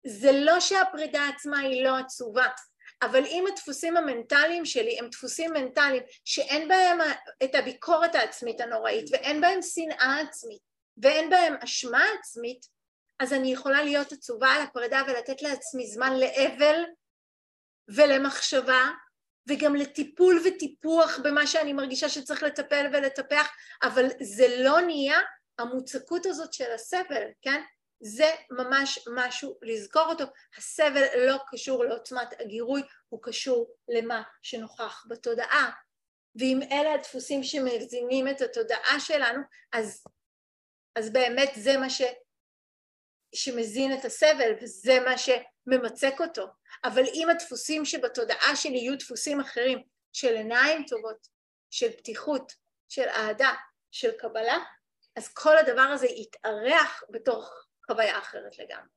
זה 0.07 0.33
לא 0.33 0.61
שהפרידה 0.61 1.29
עצמה 1.29 1.59
היא 1.59 1.85
לא 1.85 1.97
עצובה, 1.97 2.47
אבל 3.03 3.25
אם 3.25 3.45
הדפוסים 3.53 3.97
המנטליים 3.97 4.65
שלי 4.65 4.99
הם 4.99 5.09
דפוסים 5.09 5.53
מנטליים 5.53 6.03
שאין 6.25 6.69
בהם 6.69 6.99
את 7.45 7.55
הביקורת 7.55 8.15
העצמית 8.15 8.61
הנוראית 8.61 9.07
ואין 9.13 9.41
בהם 9.41 9.63
שנאה 9.63 10.21
עצמית 10.21 10.63
ואין 10.97 11.31
בהם 11.31 11.55
אשמה 11.65 12.05
עצמית, 12.19 12.67
אז 13.21 13.33
אני 13.33 13.53
יכולה 13.53 13.83
להיות 13.83 14.13
עצובה 14.13 14.49
על 14.49 14.63
הפרידה 14.63 15.03
ולתת 15.07 15.43
לעצמי 15.43 15.87
זמן 15.87 16.13
לאבל 16.21 16.85
ולמחשבה 17.89 18.91
וגם 19.49 19.77
לטיפול 19.77 20.43
וטיפוח 20.47 21.19
במה 21.25 21.47
שאני 21.47 21.73
מרגישה 21.73 22.09
שצריך 22.09 22.43
לטפל 22.43 22.87
ולטפח, 22.93 23.49
אבל 23.83 24.07
זה 24.23 24.47
לא 24.65 24.81
נהיה 24.81 25.19
המוצקות 25.59 26.27
הזאת 26.27 26.53
של 26.53 26.73
הסבל, 26.75 27.23
כן? 27.43 27.63
זה 28.01 28.31
ממש 28.51 28.99
משהו 29.15 29.59
לזכור 29.63 30.07
אותו. 30.09 30.25
הסבל 30.59 31.05
לא 31.27 31.37
קשור 31.51 31.85
לעוצמת 31.85 32.41
הגירוי, 32.41 32.83
הוא 33.09 33.21
קשור 33.23 33.71
למה 33.89 34.23
שנוכח 34.43 35.05
בתודעה. 35.09 35.71
ואם 36.37 36.61
אלה 36.73 36.95
הדפוסים 36.95 37.43
שמזינים 37.43 38.29
את 38.29 38.41
התודעה 38.41 39.01
שלנו, 39.01 39.43
אז, 39.73 40.05
אז 40.97 41.13
באמת 41.13 41.51
זה 41.57 41.77
מה 41.77 41.91
ש, 41.91 42.03
שמזין 43.35 43.95
את 43.95 44.05
הסבל 44.05 44.53
וזה 44.63 45.01
מה 45.05 45.15
שממצק 45.19 46.21
אותו. 46.21 46.47
אבל 46.85 47.03
אם 47.15 47.29
הדפוסים 47.31 47.85
שבתודעה 47.85 48.57
שלי 48.57 48.79
יהיו 48.79 48.99
דפוסים 48.99 49.41
אחרים, 49.41 49.83
של 50.13 50.37
עיניים 50.37 50.85
טובות, 50.89 51.29
של 51.71 51.91
פתיחות, 51.91 52.53
של 52.89 53.09
אהדה, 53.09 53.55
של 53.91 54.13
קבלה, 54.13 54.59
אז 55.17 55.35
כל 55.35 55.59
הדבר 55.59 55.83
הזה 55.83 56.07
יתארח 56.07 57.03
בתוך 57.11 57.65
חוויה 57.87 58.19
אחרת 58.19 58.59
לגמרי. 58.59 58.89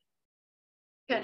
כן. 1.08 1.24